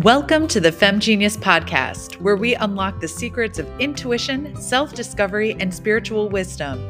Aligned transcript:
Welcome 0.00 0.46
to 0.48 0.60
the 0.60 0.70
Femme 0.70 1.00
Genius 1.00 1.38
Podcast, 1.38 2.20
where 2.20 2.36
we 2.36 2.54
unlock 2.54 3.00
the 3.00 3.08
secrets 3.08 3.58
of 3.58 3.80
intuition, 3.80 4.54
self 4.54 4.92
discovery, 4.92 5.56
and 5.58 5.72
spiritual 5.72 6.28
wisdom. 6.28 6.86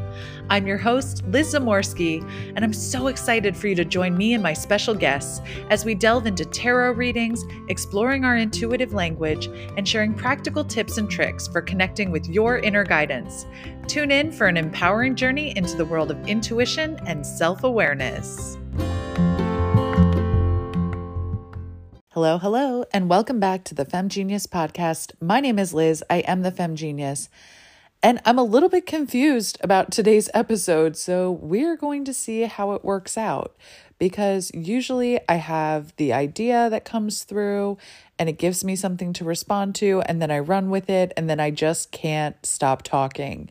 I'm 0.51 0.67
your 0.67 0.77
host, 0.77 1.25
Liz 1.29 1.55
Zamorski, 1.55 2.29
and 2.57 2.65
I'm 2.65 2.73
so 2.73 3.07
excited 3.07 3.57
for 3.57 3.69
you 3.69 3.77
to 3.77 3.85
join 3.85 4.17
me 4.17 4.35
and 4.35 4.43
my 4.43 4.53
special 4.53 4.93
guests 4.93 5.41
as 5.71 5.85
we 5.85 5.95
delve 5.95 6.27
into 6.27 6.45
tarot 6.45 6.95
readings, 6.95 7.45
exploring 7.69 8.25
our 8.25 8.37
intuitive 8.37 8.93
language, 8.93 9.47
and 9.77 9.87
sharing 9.87 10.13
practical 10.13 10.65
tips 10.65 10.99
and 10.99 11.09
tricks 11.09 11.47
for 11.47 11.63
connecting 11.63 12.11
with 12.11 12.29
your 12.29 12.59
inner 12.59 12.83
guidance. 12.83 13.47
Tune 13.87 14.11
in 14.11 14.33
for 14.33 14.49
an 14.49 14.57
empowering 14.57 15.15
journey 15.15 15.57
into 15.57 15.77
the 15.77 15.85
world 15.85 16.11
of 16.11 16.27
intuition 16.27 16.99
and 17.07 17.25
self 17.25 17.63
awareness. 17.63 18.59
Hello, 22.17 22.39
hello, 22.39 22.87
and 22.95 23.11
welcome 23.11 23.39
back 23.39 23.63
to 23.65 23.75
the 23.75 23.85
Femme 23.85 24.09
Genius 24.09 24.47
podcast. 24.47 25.13
My 25.21 25.39
name 25.39 25.59
is 25.59 25.75
Liz. 25.75 26.03
I 26.09 26.21
am 26.21 26.41
the 26.41 26.51
Femme 26.51 26.75
Genius, 26.75 27.29
and 28.03 28.23
I'm 28.25 28.39
a 28.39 28.43
little 28.43 28.71
bit 28.71 28.87
confused 28.87 29.59
about 29.61 29.91
today's 29.91 30.31
episode. 30.33 30.97
So, 30.97 31.31
we're 31.31 31.77
going 31.77 32.07
to 32.07 32.15
see 32.15 32.45
how 32.45 32.73
it 32.73 32.83
works 32.83 33.19
out 33.19 33.55
because 33.99 34.51
usually 34.55 35.21
I 35.29 35.35
have 35.35 35.95
the 35.97 36.15
idea 36.15 36.71
that 36.71 36.87
comes 36.87 37.23
through 37.23 37.77
and 38.19 38.31
it 38.31 38.39
gives 38.39 38.65
me 38.65 38.77
something 38.77 39.13
to 39.13 39.23
respond 39.23 39.75
to, 39.75 40.01
and 40.07 40.23
then 40.23 40.31
I 40.31 40.39
run 40.39 40.71
with 40.71 40.89
it, 40.89 41.13
and 41.19 41.29
then 41.29 41.39
I 41.39 41.51
just 41.51 41.93
can't 41.93 42.37
stop 42.47 42.81
talking. 42.81 43.51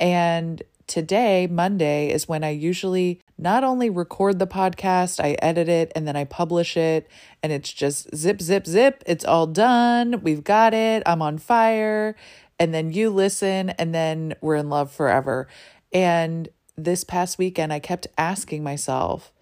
And 0.00 0.64
today, 0.88 1.46
Monday, 1.46 2.10
is 2.10 2.26
when 2.26 2.42
I 2.42 2.50
usually 2.50 3.20
not 3.40 3.64
only 3.64 3.88
record 3.88 4.38
the 4.38 4.46
podcast, 4.46 5.18
I 5.18 5.32
edit 5.40 5.68
it 5.68 5.90
and 5.96 6.06
then 6.06 6.14
I 6.14 6.24
publish 6.24 6.76
it, 6.76 7.08
and 7.42 7.52
it's 7.52 7.72
just 7.72 8.14
zip, 8.14 8.42
zip, 8.42 8.66
zip. 8.66 9.02
It's 9.06 9.24
all 9.24 9.46
done. 9.46 10.20
We've 10.22 10.44
got 10.44 10.74
it. 10.74 11.02
I'm 11.06 11.22
on 11.22 11.38
fire. 11.38 12.16
And 12.58 12.74
then 12.74 12.92
you 12.92 13.08
listen, 13.08 13.70
and 13.70 13.94
then 13.94 14.34
we're 14.42 14.56
in 14.56 14.68
love 14.68 14.92
forever. 14.92 15.48
And 15.90 16.50
this 16.76 17.02
past 17.02 17.38
weekend, 17.38 17.72
I 17.72 17.78
kept 17.78 18.06
asking 18.18 18.62
myself, 18.62 19.32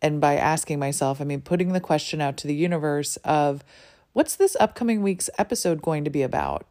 and 0.00 0.20
by 0.20 0.36
asking 0.36 0.78
myself, 0.78 1.20
I 1.20 1.24
mean 1.24 1.40
putting 1.40 1.72
the 1.72 1.80
question 1.80 2.20
out 2.20 2.36
to 2.38 2.46
the 2.46 2.54
universe 2.54 3.16
of 3.24 3.64
what's 4.12 4.36
this 4.36 4.56
upcoming 4.60 5.02
week's 5.02 5.28
episode 5.38 5.82
going 5.82 6.04
to 6.04 6.10
be 6.10 6.22
about? 6.22 6.68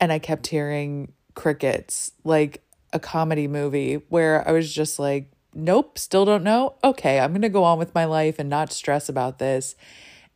And 0.00 0.10
I 0.10 0.18
kept 0.18 0.48
hearing 0.48 1.12
crickets, 1.34 2.10
like 2.24 2.64
a 2.92 2.98
comedy 2.98 3.46
movie 3.46 4.02
where 4.08 4.46
I 4.48 4.52
was 4.52 4.72
just 4.72 4.98
like, 4.98 5.30
nope, 5.56 5.98
still 5.98 6.24
don't 6.24 6.44
know. 6.44 6.74
Okay, 6.84 7.18
I'm 7.18 7.32
going 7.32 7.42
to 7.42 7.48
go 7.48 7.64
on 7.64 7.78
with 7.78 7.94
my 7.94 8.04
life 8.04 8.38
and 8.38 8.48
not 8.48 8.72
stress 8.72 9.08
about 9.08 9.38
this. 9.38 9.74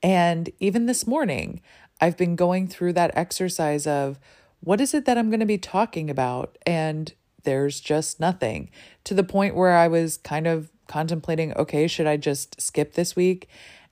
And 0.03 0.51
even 0.59 0.87
this 0.87 1.07
morning, 1.07 1.61
I've 2.01 2.17
been 2.17 2.37
going 2.37 2.67
through 2.67 2.95
that 2.95 3.13
exercise 3.15 3.87
of 3.87 4.19
what 4.61 4.81
is 4.81 4.95
it 4.95 5.05
that 5.05 5.19
I'm 5.19 5.31
going 5.31 5.41
to 5.41 5.47
be 5.47 5.59
talking 5.59 6.11
about? 6.11 6.57
And 6.67 7.13
there's 7.45 7.81
just 7.81 8.21
nothing 8.21 8.71
to 9.05 9.15
the 9.15 9.25
point 9.25 9.55
where 9.55 9.77
I 9.77 9.89
was 9.89 10.17
kind 10.19 10.47
of 10.47 10.71
contemplating, 10.87 11.53
okay, 11.55 11.87
should 11.87 12.07
I 12.07 12.17
just 12.17 12.61
skip 12.61 12.95
this 12.95 13.15
week? 13.15 13.49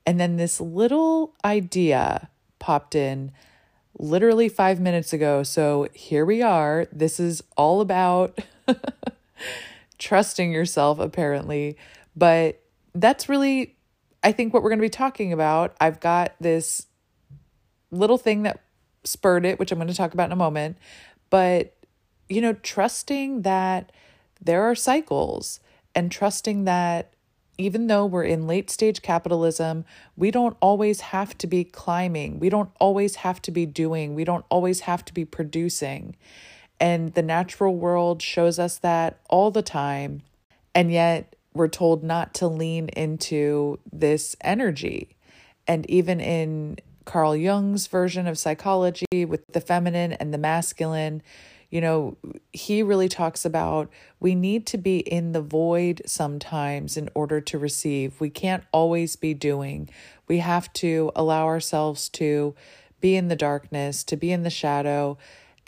And 0.06 0.18
then 0.18 0.36
this 0.36 0.60
little 0.60 1.34
idea 1.44 2.30
popped 2.58 2.94
in 2.94 3.32
literally 3.98 4.48
five 4.48 4.80
minutes 4.80 5.12
ago. 5.12 5.42
So 5.42 5.88
here 5.92 6.24
we 6.24 6.42
are. 6.42 6.86
This 6.90 7.20
is 7.20 7.42
all 7.56 7.80
about 7.80 8.38
trusting 9.98 10.52
yourself, 10.52 10.98
apparently. 10.98 11.76
But 12.16 12.60
that's 12.94 13.28
really, 13.28 13.76
I 14.22 14.32
think, 14.32 14.52
what 14.52 14.62
we're 14.62 14.70
going 14.70 14.80
to 14.80 14.84
be 14.84 14.90
talking 14.90 15.32
about. 15.32 15.76
I've 15.80 16.00
got 16.00 16.34
this 16.40 16.86
little 17.90 18.18
thing 18.18 18.42
that 18.42 18.60
spurred 19.04 19.46
it, 19.46 19.58
which 19.58 19.72
I'm 19.72 19.78
going 19.78 19.88
to 19.88 19.94
talk 19.94 20.14
about 20.14 20.26
in 20.26 20.32
a 20.32 20.36
moment. 20.36 20.78
But, 21.30 21.76
you 22.28 22.40
know, 22.40 22.54
trusting 22.54 23.42
that 23.42 23.92
there 24.40 24.62
are 24.64 24.74
cycles 24.74 25.60
and 25.94 26.10
trusting 26.12 26.64
that 26.64 27.14
even 27.58 27.88
though 27.88 28.06
we're 28.06 28.22
in 28.22 28.46
late 28.46 28.70
stage 28.70 29.02
capitalism, 29.02 29.84
we 30.16 30.30
don't 30.30 30.56
always 30.60 31.00
have 31.00 31.36
to 31.38 31.46
be 31.46 31.64
climbing. 31.64 32.38
We 32.38 32.48
don't 32.48 32.70
always 32.78 33.16
have 33.16 33.42
to 33.42 33.50
be 33.50 33.66
doing. 33.66 34.14
We 34.14 34.24
don't 34.24 34.44
always 34.48 34.80
have 34.80 35.04
to 35.06 35.12
be 35.12 35.24
producing. 35.24 36.16
And 36.80 37.14
the 37.14 37.22
natural 37.22 37.74
world 37.74 38.22
shows 38.22 38.58
us 38.58 38.78
that 38.78 39.20
all 39.28 39.50
the 39.50 39.62
time. 39.62 40.22
And 40.74 40.92
yet 40.92 41.34
we're 41.54 41.68
told 41.68 42.04
not 42.04 42.34
to 42.34 42.46
lean 42.46 42.88
into 42.90 43.80
this 43.90 44.36
energy. 44.40 45.16
And 45.66 45.88
even 45.90 46.20
in 46.20 46.78
Carl 47.04 47.34
Jung's 47.34 47.86
version 47.86 48.26
of 48.26 48.38
psychology 48.38 49.24
with 49.24 49.46
the 49.52 49.60
feminine 49.60 50.12
and 50.12 50.32
the 50.32 50.38
masculine, 50.38 51.22
you 51.70 51.80
know, 51.80 52.16
he 52.52 52.82
really 52.82 53.08
talks 53.08 53.44
about 53.44 53.90
we 54.20 54.34
need 54.34 54.66
to 54.66 54.78
be 54.78 55.00
in 55.00 55.32
the 55.32 55.42
void 55.42 56.02
sometimes 56.06 56.96
in 56.96 57.10
order 57.14 57.40
to 57.40 57.58
receive. 57.58 58.20
We 58.20 58.30
can't 58.30 58.64
always 58.72 59.16
be 59.16 59.34
doing. 59.34 59.90
We 60.26 60.38
have 60.38 60.72
to 60.74 61.12
allow 61.14 61.46
ourselves 61.46 62.08
to 62.10 62.54
be 63.00 63.16
in 63.16 63.28
the 63.28 63.36
darkness, 63.36 64.02
to 64.04 64.16
be 64.16 64.32
in 64.32 64.42
the 64.42 64.50
shadow, 64.50 65.18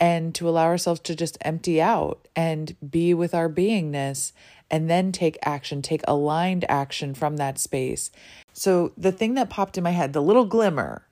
and 0.01 0.33
to 0.33 0.49
allow 0.49 0.65
ourselves 0.65 0.99
to 1.01 1.15
just 1.15 1.37
empty 1.41 1.79
out 1.79 2.27
and 2.35 2.75
be 2.89 3.13
with 3.13 3.35
our 3.35 3.47
beingness 3.47 4.31
and 4.71 4.89
then 4.89 5.11
take 5.11 5.37
action, 5.43 5.83
take 5.83 6.01
aligned 6.07 6.65
action 6.67 7.13
from 7.13 7.37
that 7.37 7.59
space. 7.59 8.09
So, 8.51 8.93
the 8.97 9.11
thing 9.11 9.35
that 9.35 9.51
popped 9.51 9.77
in 9.77 9.83
my 9.83 9.91
head, 9.91 10.13
the 10.13 10.21
little 10.21 10.45
glimmer, 10.45 11.05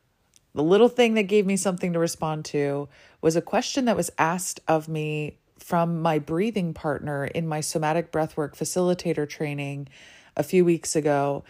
the 0.56 0.64
little 0.64 0.90
thing 0.90 1.14
that 1.14 1.24
gave 1.24 1.46
me 1.46 1.56
something 1.56 1.94
to 1.94 2.00
respond 2.00 2.46
to 2.46 2.90
was 3.22 3.36
a 3.36 3.42
question 3.42 3.86
that 3.86 3.96
was 3.96 4.10
asked 4.18 4.60
of 4.68 4.90
me 4.90 5.38
from 5.60 6.02
my 6.02 6.18
breathing 6.18 6.74
partner 6.74 7.26
in 7.26 7.48
my 7.48 7.62
somatic 7.62 8.12
breathwork 8.12 8.58
facilitator 8.58 9.30
training 9.30 9.88
a 10.36 10.42
few 10.42 10.66
weeks 10.66 10.96
ago. 10.96 11.44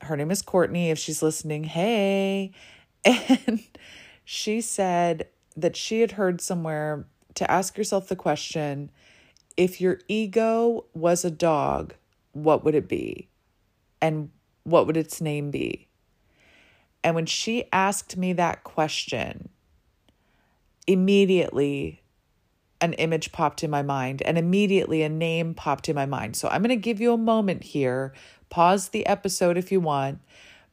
Her 0.00 0.16
name 0.16 0.30
is 0.30 0.40
Courtney. 0.40 0.90
If 0.90 0.98
she's 0.98 1.22
listening, 1.22 1.64
hey. 1.64 2.52
And 3.04 3.62
she 4.24 4.60
said 4.60 5.28
that 5.56 5.76
she 5.76 6.00
had 6.00 6.12
heard 6.12 6.40
somewhere 6.40 7.06
to 7.34 7.50
ask 7.50 7.76
yourself 7.76 8.08
the 8.08 8.16
question 8.16 8.90
if 9.56 9.80
your 9.80 10.00
ego 10.06 10.84
was 10.94 11.24
a 11.24 11.30
dog, 11.30 11.94
what 12.32 12.64
would 12.64 12.74
it 12.74 12.88
be? 12.88 13.28
And 14.02 14.30
what 14.64 14.86
would 14.86 14.96
its 14.96 15.20
name 15.20 15.50
be? 15.50 15.88
And 17.02 17.14
when 17.14 17.26
she 17.26 17.64
asked 17.72 18.16
me 18.16 18.32
that 18.34 18.64
question, 18.64 19.48
immediately 20.86 22.02
an 22.80 22.92
image 22.94 23.32
popped 23.32 23.64
in 23.64 23.70
my 23.70 23.82
mind 23.82 24.22
and 24.22 24.36
immediately 24.36 25.02
a 25.02 25.08
name 25.08 25.54
popped 25.54 25.88
in 25.88 25.94
my 25.94 26.06
mind. 26.06 26.36
So 26.36 26.48
I'm 26.48 26.62
going 26.62 26.68
to 26.68 26.76
give 26.76 27.00
you 27.00 27.12
a 27.12 27.18
moment 27.18 27.62
here. 27.62 28.12
Pause 28.50 28.90
the 28.90 29.06
episode 29.06 29.56
if 29.56 29.72
you 29.72 29.80
want, 29.80 30.20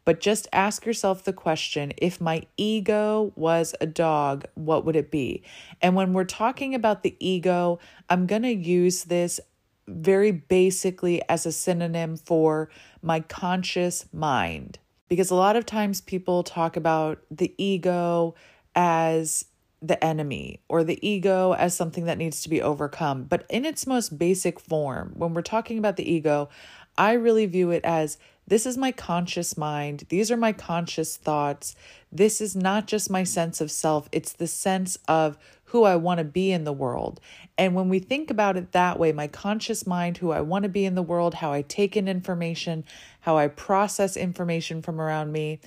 but 0.05 0.19
just 0.19 0.47
ask 0.51 0.85
yourself 0.85 1.23
the 1.23 1.33
question 1.33 1.93
if 1.97 2.19
my 2.19 2.43
ego 2.57 3.31
was 3.35 3.73
a 3.79 3.85
dog, 3.85 4.45
what 4.55 4.85
would 4.85 4.95
it 4.95 5.11
be? 5.11 5.43
And 5.81 5.95
when 5.95 6.13
we're 6.13 6.23
talking 6.25 6.75
about 6.75 7.03
the 7.03 7.15
ego, 7.19 7.79
I'm 8.09 8.27
going 8.27 8.41
to 8.43 8.53
use 8.53 9.05
this 9.05 9.39
very 9.87 10.31
basically 10.31 11.21
as 11.29 11.45
a 11.45 11.51
synonym 11.51 12.17
for 12.17 12.69
my 13.01 13.19
conscious 13.19 14.05
mind. 14.13 14.79
Because 15.09 15.29
a 15.29 15.35
lot 15.35 15.55
of 15.55 15.65
times 15.65 16.01
people 16.01 16.43
talk 16.43 16.75
about 16.75 17.19
the 17.29 17.53
ego 17.57 18.35
as 18.75 19.45
the 19.81 20.01
enemy 20.03 20.61
or 20.69 20.83
the 20.83 21.05
ego 21.07 21.53
as 21.53 21.75
something 21.75 22.05
that 22.05 22.17
needs 22.17 22.41
to 22.41 22.49
be 22.49 22.61
overcome. 22.61 23.25
But 23.25 23.45
in 23.49 23.65
its 23.65 23.85
most 23.85 24.17
basic 24.17 24.59
form, 24.59 25.13
when 25.15 25.33
we're 25.33 25.41
talking 25.41 25.77
about 25.77 25.97
the 25.97 26.09
ego, 26.09 26.49
I 26.97 27.13
really 27.13 27.45
view 27.45 27.71
it 27.71 27.83
as 27.83 28.17
this 28.47 28.65
is 28.65 28.77
my 28.77 28.91
conscious 28.91 29.57
mind. 29.57 30.05
These 30.09 30.31
are 30.31 30.37
my 30.37 30.51
conscious 30.51 31.15
thoughts. 31.15 31.75
This 32.11 32.41
is 32.41 32.55
not 32.55 32.87
just 32.87 33.09
my 33.09 33.23
sense 33.23 33.61
of 33.61 33.71
self, 33.71 34.09
it's 34.11 34.33
the 34.33 34.47
sense 34.47 34.97
of 35.07 35.37
who 35.65 35.85
I 35.85 35.95
want 35.95 36.19
to 36.19 36.23
be 36.23 36.51
in 36.51 36.65
the 36.65 36.73
world. 36.73 37.19
And 37.57 37.73
when 37.73 37.89
we 37.89 37.97
think 37.97 38.29
about 38.29 38.57
it 38.57 38.73
that 38.73 38.99
way, 38.99 39.11
my 39.11 39.27
conscious 39.27 39.87
mind, 39.87 40.17
who 40.17 40.31
I 40.31 40.41
want 40.41 40.63
to 40.63 40.69
be 40.69 40.85
in 40.85 40.93
the 40.93 41.01
world, 41.01 41.35
how 41.35 41.51
I 41.51 41.63
take 41.63 41.97
in 41.97 42.07
information, 42.07 42.83
how 43.21 43.37
I 43.37 43.47
process 43.47 44.15
information 44.15 44.83
from 44.83 45.01
around 45.01 45.31
me, 45.31 45.59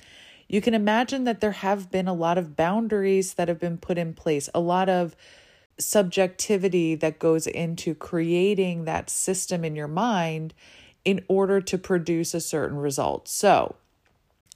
you 0.47 0.61
can 0.61 0.73
imagine 0.73 1.25
that 1.25 1.41
there 1.41 1.51
have 1.51 1.91
been 1.91 2.07
a 2.07 2.13
lot 2.13 2.37
of 2.37 2.55
boundaries 2.55 3.33
that 3.33 3.49
have 3.49 3.59
been 3.59 3.77
put 3.77 3.97
in 3.97 4.13
place, 4.13 4.49
a 4.53 4.61
lot 4.61 4.87
of 4.87 5.15
subjectivity 5.77 6.95
that 6.95 7.19
goes 7.19 7.45
into 7.45 7.93
creating 7.93 8.85
that 8.85 9.09
system 9.09 9.65
in 9.65 9.75
your 9.75 9.87
mind 9.87 10.53
in 11.07 11.23
order 11.29 11.61
to 11.61 11.77
produce 11.77 12.33
a 12.33 12.41
certain 12.41 12.77
result. 12.77 13.29
So, 13.29 13.77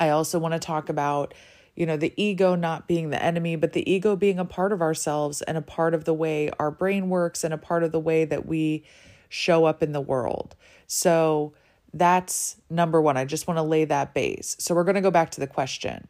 I 0.02 0.10
also 0.10 0.38
want 0.38 0.54
to 0.54 0.60
talk 0.60 0.90
about, 0.90 1.34
you 1.78 1.86
know, 1.86 1.96
the 1.96 2.14
ego 2.22 2.56
not 2.56 2.90
being 2.90 3.10
the 3.10 3.24
enemy, 3.24 3.56
but 3.56 3.72
the 3.72 3.90
ego 3.90 4.18
being 4.18 4.38
a 4.38 4.44
part 4.44 4.74
of 4.74 4.82
ourselves 4.82 5.42
and 5.42 5.58
a 5.58 5.62
part 5.62 5.94
of 5.94 6.04
the 6.04 6.14
way 6.14 6.50
our 6.60 6.70
brain 6.70 7.08
works 7.08 7.46
and 7.46 7.54
a 7.54 7.58
part 7.58 7.84
of 7.84 7.94
the 7.94 8.02
way 8.02 8.26
that 8.26 8.46
we 8.46 8.84
show 9.30 9.64
up 9.64 9.82
in 9.82 9.94
the 9.94 10.02
world. 10.02 10.58
So, 10.88 11.54
that's 11.94 12.58
number 12.70 13.02
one. 13.02 13.16
I 13.16 13.24
just 13.24 13.48
want 13.48 13.58
to 13.58 13.64
lay 13.64 13.86
that 13.86 14.14
base. 14.14 14.58
So 14.60 14.76
we're 14.76 14.84
going 14.84 14.96
to 14.96 15.02
go 15.02 15.12
back 15.12 15.32
to 15.32 15.40
the 15.40 15.48
question. 15.48 16.10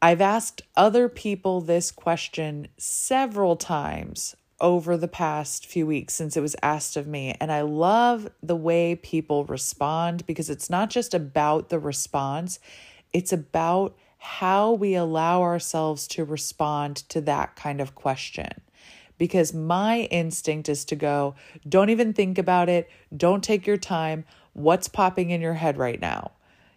I've 0.00 0.20
asked 0.20 0.62
other 0.76 1.08
people 1.08 1.60
this 1.60 1.92
question 1.92 2.66
several 2.76 3.54
times 3.54 4.34
over 4.62 4.96
the 4.96 5.08
past 5.08 5.66
few 5.66 5.86
weeks 5.86 6.14
since 6.14 6.36
it 6.36 6.40
was 6.40 6.56
asked 6.62 6.96
of 6.96 7.06
me. 7.06 7.34
And 7.40 7.52
I 7.52 7.60
love 7.62 8.30
the 8.42 8.56
way 8.56 8.94
people 8.94 9.44
respond 9.44 10.24
because 10.24 10.48
it's 10.48 10.70
not 10.70 10.88
just 10.88 11.12
about 11.12 11.68
the 11.68 11.78
response, 11.78 12.60
it's 13.12 13.32
about 13.32 13.94
how 14.18 14.72
we 14.72 14.94
allow 14.94 15.42
ourselves 15.42 16.06
to 16.06 16.24
respond 16.24 16.96
to 17.08 17.20
that 17.22 17.56
kind 17.56 17.80
of 17.80 17.96
question. 17.96 18.48
Because 19.18 19.52
my 19.52 20.02
instinct 20.12 20.68
is 20.68 20.84
to 20.86 20.96
go, 20.96 21.34
don't 21.68 21.90
even 21.90 22.12
think 22.12 22.38
about 22.38 22.68
it, 22.68 22.88
don't 23.14 23.42
take 23.42 23.66
your 23.66 23.76
time. 23.76 24.24
What's 24.52 24.88
popping 24.88 25.30
in 25.30 25.40
your 25.40 25.54
head 25.54 25.76
right 25.76 26.00
now? 26.00 26.30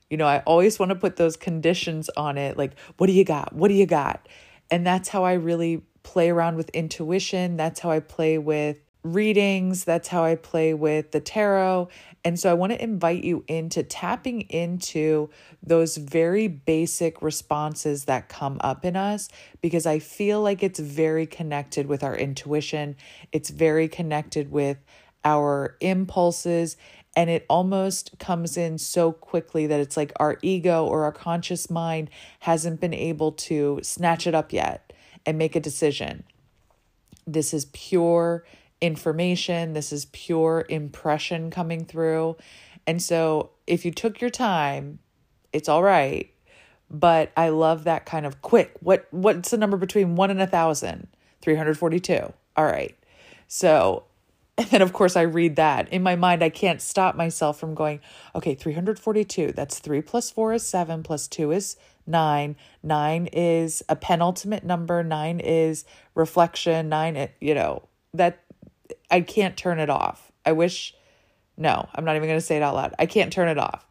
You 0.09 0.17
know, 0.17 0.27
I 0.27 0.39
always 0.39 0.79
want 0.79 0.89
to 0.89 0.95
put 0.95 1.17
those 1.17 1.37
conditions 1.37 2.09
on 2.17 2.37
it 2.37 2.57
like, 2.57 2.77
what 2.97 3.07
do 3.07 3.13
you 3.13 3.23
got? 3.23 3.53
What 3.53 3.67
do 3.67 3.75
you 3.75 3.85
got? 3.85 4.27
And 4.71 4.85
that's 4.85 5.09
how 5.09 5.23
I 5.23 5.33
really 5.33 5.83
play 6.05 6.29
around 6.29 6.55
with 6.55 6.69
intuition. 6.69 7.57
That's 7.57 7.79
how 7.81 7.89
I 7.89 7.99
play 7.99 8.37
with 8.37 8.77
readings. 9.03 9.83
That's 9.83 10.07
how 10.07 10.23
I 10.23 10.35
play 10.35 10.73
with 10.73 11.11
the 11.11 11.19
tarot. 11.19 11.89
And 12.23 12.39
so 12.39 12.49
I 12.49 12.53
want 12.53 12.73
to 12.73 12.81
invite 12.81 13.23
you 13.23 13.43
into 13.47 13.83
tapping 13.83 14.41
into 14.41 15.29
those 15.61 15.97
very 15.97 16.47
basic 16.47 17.21
responses 17.21 18.05
that 18.05 18.29
come 18.29 18.57
up 18.61 18.85
in 18.85 18.95
us 18.95 19.29
because 19.61 19.85
I 19.85 19.99
feel 19.99 20.41
like 20.41 20.63
it's 20.63 20.79
very 20.79 21.25
connected 21.25 21.87
with 21.87 22.03
our 22.03 22.15
intuition. 22.15 22.95
It's 23.31 23.49
very 23.49 23.87
connected 23.87 24.51
with 24.51 24.77
our 25.23 25.75
impulses. 25.81 26.77
And 27.15 27.29
it 27.29 27.45
almost 27.49 28.17
comes 28.19 28.57
in 28.57 28.77
so 28.77 29.11
quickly 29.11 29.67
that 29.67 29.79
it's 29.79 29.97
like 29.97 30.11
our 30.19 30.37
ego 30.41 30.85
or 30.85 31.03
our 31.03 31.11
conscious 31.11 31.69
mind 31.69 32.09
hasn't 32.41 32.79
been 32.79 32.93
able 32.93 33.31
to 33.31 33.79
snatch 33.83 34.27
it 34.27 34.35
up 34.35 34.51
yet 34.53 34.84
and 35.25 35.37
make 35.37 35.55
a 35.55 35.59
decision. 35.59 36.23
This 37.27 37.53
is 37.53 37.65
pure 37.65 38.45
information, 38.81 39.73
this 39.73 39.91
is 39.91 40.05
pure 40.05 40.65
impression 40.69 41.49
coming 41.49 41.85
through. 41.85 42.37
And 42.85 43.01
so 43.01 43.51
if 43.65 43.85
you 43.85 43.91
took 43.91 44.21
your 44.21 44.29
time, 44.29 44.99
it's 45.53 45.69
all 45.69 45.83
right. 45.83 46.29
But 46.91 47.31
I 47.35 47.49
love 47.49 47.85
that 47.85 48.05
kind 48.05 48.25
of 48.25 48.41
quick. 48.43 48.75
What 48.79 49.07
what's 49.09 49.49
the 49.49 49.57
number 49.57 49.77
between 49.77 50.15
one 50.15 50.29
and 50.29 50.41
a 50.41 50.47
thousand? 50.47 51.07
342. 51.41 52.31
All 52.55 52.65
right. 52.65 52.95
So 53.47 54.03
and 54.57 54.67
then, 54.67 54.81
of 54.81 54.93
course, 54.93 55.17
I 55.17 55.23
read 55.23 55.57
that. 55.57 55.89
In 55.89 56.01
my 56.01 56.15
mind, 56.15 56.41
I 56.41 56.49
can't 56.49 56.81
stop 56.81 57.15
myself 57.15 57.59
from 57.59 57.75
going, 57.75 57.99
okay, 58.33 58.55
342. 58.55 59.51
That's 59.51 59.79
three 59.79 60.01
plus 60.01 60.31
four 60.31 60.53
is 60.53 60.65
seven, 60.65 61.03
plus 61.03 61.27
two 61.27 61.51
is 61.51 61.75
nine. 62.07 62.55
Nine 62.83 63.27
is 63.27 63.83
a 63.89 63.95
penultimate 63.95 64.63
number. 64.63 65.03
Nine 65.03 65.39
is 65.39 65.85
reflection. 66.13 66.89
Nine, 66.89 67.29
you 67.39 67.53
know, 67.53 67.83
that 68.13 68.41
I 69.09 69.21
can't 69.21 69.57
turn 69.57 69.79
it 69.79 69.89
off. 69.89 70.31
I 70.45 70.51
wish, 70.51 70.95
no, 71.57 71.87
I'm 71.93 72.05
not 72.05 72.15
even 72.15 72.27
going 72.27 72.39
to 72.39 72.45
say 72.45 72.57
it 72.57 72.63
out 72.63 72.75
loud. 72.75 72.93
I 72.99 73.05
can't 73.05 73.33
turn 73.33 73.47
it 73.47 73.57
off. 73.57 73.87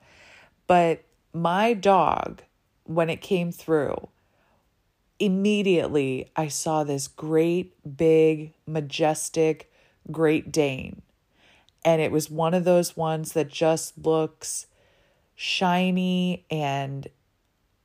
But 0.67 1.05
my 1.33 1.75
dog, 1.75 2.43
when 2.85 3.11
it 3.11 3.21
came 3.21 3.53
through, 3.53 4.09
immediately 5.19 6.31
I 6.37 6.49
saw 6.49 6.85
this 6.85 7.09
great, 7.09 7.97
big, 7.97 8.53
majestic, 8.67 9.71
Great 10.11 10.53
Dane. 10.53 11.03
And 11.85 12.01
it 12.01 12.13
was 12.13 12.31
one 12.31 12.55
of 12.55 12.65
those 12.65 12.97
ones 12.97 13.33
that 13.33 13.49
just 13.49 13.99
looks 13.99 14.67
shiny 15.35 16.45
and 16.51 17.09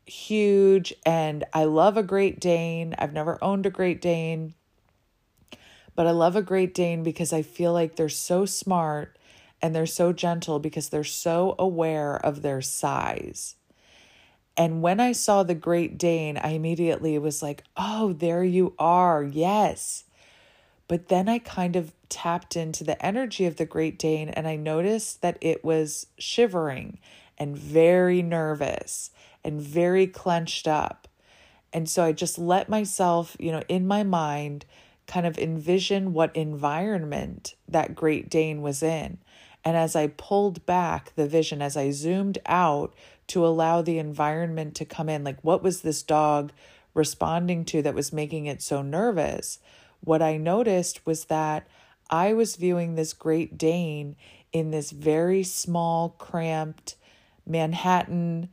huge. 0.10 0.94
And 1.06 1.46
I 1.54 1.66
love 1.66 1.98
a 1.98 2.04
Great 2.04 2.40
Dane. 2.40 2.96
I've 2.98 3.14
never 3.14 3.38
owned 3.44 3.66
a 3.66 3.70
Great 3.70 4.02
Dane, 4.02 4.54
but 5.96 6.08
I 6.08 6.12
love 6.12 6.36
a 6.36 6.42
Great 6.42 6.74
Dane 6.74 7.04
because 7.04 7.34
I 7.34 7.42
feel 7.42 7.74
like 7.74 7.96
they're 7.96 8.10
so 8.10 8.46
smart 8.46 9.18
and 9.62 9.76
they're 9.76 9.86
so 9.86 10.14
gentle 10.14 10.60
because 10.60 10.90
they're 10.90 11.04
so 11.04 11.56
aware 11.60 12.16
of 12.18 12.42
their 12.42 12.62
size. 12.62 13.56
And 14.56 14.82
when 14.82 15.00
I 15.00 15.14
saw 15.14 15.44
the 15.44 15.56
Great 15.56 15.98
Dane, 15.98 16.38
I 16.38 16.50
immediately 16.50 17.18
was 17.18 17.42
like, 17.42 17.64
oh, 17.78 18.14
there 18.14 18.44
you 18.44 18.74
are. 18.78 19.24
Yes. 19.24 20.04
But 20.88 21.08
then 21.08 21.30
I 21.30 21.40
kind 21.40 21.76
of 21.76 21.94
tapped 22.10 22.56
into 22.56 22.84
the 22.84 23.04
energy 23.06 23.46
of 23.46 23.58
the 23.58 23.66
Great 23.66 24.00
Dane 24.00 24.30
and 24.30 24.48
I 24.48 24.56
noticed 24.56 25.22
that 25.22 25.38
it 25.40 25.64
was 25.64 26.08
shivering 26.18 26.98
and 27.38 27.56
very 27.56 28.22
nervous 28.22 29.12
and 29.44 29.62
very 29.62 30.08
clenched 30.08 30.68
up. 30.68 31.08
And 31.72 31.88
so 31.88 32.04
I 32.04 32.12
just 32.12 32.38
let 32.38 32.70
myself, 32.70 33.36
you 33.40 33.52
know, 33.52 33.62
in 33.68 33.88
my 33.88 34.04
mind, 34.04 34.66
kind 35.08 35.26
of 35.26 35.38
envision 35.38 36.14
what 36.14 36.36
environment 36.36 37.56
that 37.68 37.96
Great 37.96 38.30
Dane 38.30 38.62
was 38.62 38.84
in. 38.84 39.18
And 39.64 39.76
as 39.76 39.96
I 39.96 40.08
pulled 40.08 40.66
back 40.66 41.14
the 41.16 41.28
vision, 41.28 41.62
as 41.62 41.76
I 41.76 41.92
zoomed 41.92 42.38
out 42.46 42.94
to 43.28 43.46
allow 43.46 43.82
the 43.82 44.00
environment 44.00 44.76
to 44.76 44.86
come 44.86 45.10
in, 45.10 45.24
like 45.24 45.44
what 45.44 45.62
was 45.62 45.82
this 45.82 46.02
dog 46.04 46.52
responding 46.94 47.66
to 47.66 47.82
that 47.82 47.94
was 47.94 48.14
making 48.14 48.46
it 48.46 48.62
so 48.62 48.82
nervous? 48.82 49.60
what 50.02 50.22
I 50.22 50.38
noticed 50.38 51.06
was 51.06 51.26
that 51.26 51.68
I 52.10 52.34
was 52.34 52.56
viewing 52.56 52.96
this 52.96 53.14
Great 53.14 53.58
Dane 53.58 54.16
in 54.52 54.72
this 54.72 54.92
very 54.92 55.44
small, 55.44 56.10
cramped 56.18 56.96
Manhattan 57.46 58.50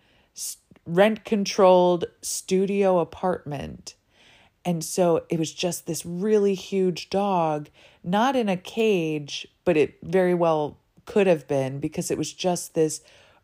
rent 0.86 1.24
controlled 1.24 2.06
studio 2.22 2.98
apartment. 3.00 3.94
And 4.64 4.82
so 4.82 5.24
it 5.28 5.38
was 5.38 5.52
just 5.52 5.86
this 5.86 6.06
really 6.06 6.54
huge 6.54 7.10
dog, 7.10 7.68
not 8.02 8.34
in 8.34 8.48
a 8.48 8.56
cage, 8.56 9.46
but 9.64 9.76
it 9.76 9.98
very 10.02 10.34
well 10.34 10.78
could 11.04 11.26
have 11.26 11.46
been 11.46 11.78
because 11.78 12.10
it 12.10 12.18
was 12.18 12.32
just 12.32 12.74
this 12.74 13.00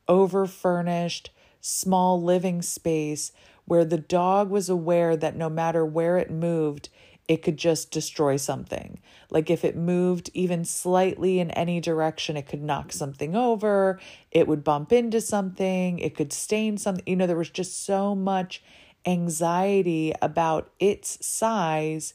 over 0.08 0.46
furnished, 0.46 1.30
small 1.60 2.20
living 2.20 2.60
space 2.62 3.32
where 3.64 3.84
the 3.84 3.98
dog 3.98 4.50
was 4.50 4.68
aware 4.68 5.16
that 5.16 5.36
no 5.36 5.48
matter 5.48 5.86
where 5.86 6.18
it 6.18 6.30
moved, 6.30 6.88
it 7.32 7.40
could 7.40 7.56
just 7.56 7.90
destroy 7.90 8.36
something. 8.36 9.00
Like 9.30 9.48
if 9.48 9.64
it 9.64 9.74
moved 9.74 10.28
even 10.34 10.66
slightly 10.66 11.40
in 11.40 11.50
any 11.52 11.80
direction, 11.80 12.36
it 12.36 12.46
could 12.46 12.62
knock 12.62 12.92
something 12.92 13.34
over, 13.34 13.98
it 14.30 14.46
would 14.46 14.62
bump 14.62 14.92
into 14.92 15.18
something, 15.18 15.98
it 15.98 16.14
could 16.14 16.30
stain 16.30 16.76
something. 16.76 17.04
You 17.06 17.16
know, 17.16 17.26
there 17.26 17.34
was 17.34 17.48
just 17.48 17.86
so 17.86 18.14
much 18.14 18.62
anxiety 19.06 20.12
about 20.20 20.70
its 20.78 21.24
size 21.26 22.12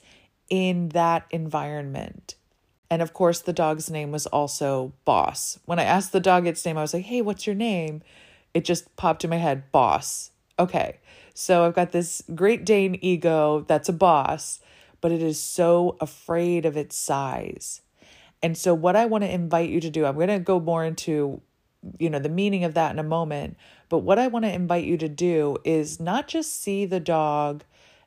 in 0.52 0.90
that 0.90 1.26
environment. 1.32 2.36
And 2.92 3.02
of 3.02 3.12
course, 3.12 3.40
the 3.40 3.54
dog's 3.54 3.90
name 3.90 4.12
was 4.12 4.28
also 4.28 4.94
Boss. 5.04 5.58
When 5.66 5.80
I 5.80 5.84
asked 5.84 6.12
the 6.12 6.20
dog 6.20 6.46
its 6.46 6.64
name, 6.64 6.78
I 6.78 6.82
was 6.82 6.94
like, 6.94 7.06
hey, 7.06 7.24
what's 7.24 7.48
your 7.48 7.56
name? 7.56 8.04
It 8.54 8.66
just 8.66 8.96
popped 8.96 9.24
in 9.24 9.32
my 9.32 9.38
head, 9.38 9.72
Boss. 9.72 10.30
Okay. 10.60 11.00
So 11.34 11.66
I've 11.66 11.74
got 11.74 11.92
this 11.92 12.22
Great 12.36 12.66
Dane 12.66 13.00
ego 13.02 13.66
that's 13.68 13.90
a 13.90 13.94
boss 13.94 14.60
but 15.02 15.12
it 15.12 15.22
is 15.22 15.40
so 15.40 15.98
afraid 16.00 16.66
of 16.66 16.78
its 16.78 16.98
size. 16.98 17.82
And 18.42 18.58
so 18.58 18.74
what 18.74 18.96
I 18.96 19.06
want 19.06 19.24
to 19.24 19.34
invite 19.34 19.70
you 19.70 19.82
to 19.82 19.90
do, 19.90 20.06
I'm 20.06 20.16
going 20.16 20.28
to 20.28 20.40
go 20.40 20.60
more 20.60 20.84
into 20.86 21.42
you 22.00 22.10
know 22.10 22.20
the 22.20 22.30
meaning 22.30 22.64
of 22.64 22.74
that 22.74 22.92
in 22.92 23.00
a 23.00 23.04
moment, 23.04 23.56
but 23.90 24.00
what 24.00 24.20
I 24.20 24.28
want 24.28 24.46
to 24.46 24.54
invite 24.54 24.84
you 24.84 24.98
to 24.98 25.08
do 25.08 25.58
is 25.64 26.00
not 26.00 26.28
just 26.28 26.62
see 26.62 26.86
the 26.86 27.00
dog 27.00 27.64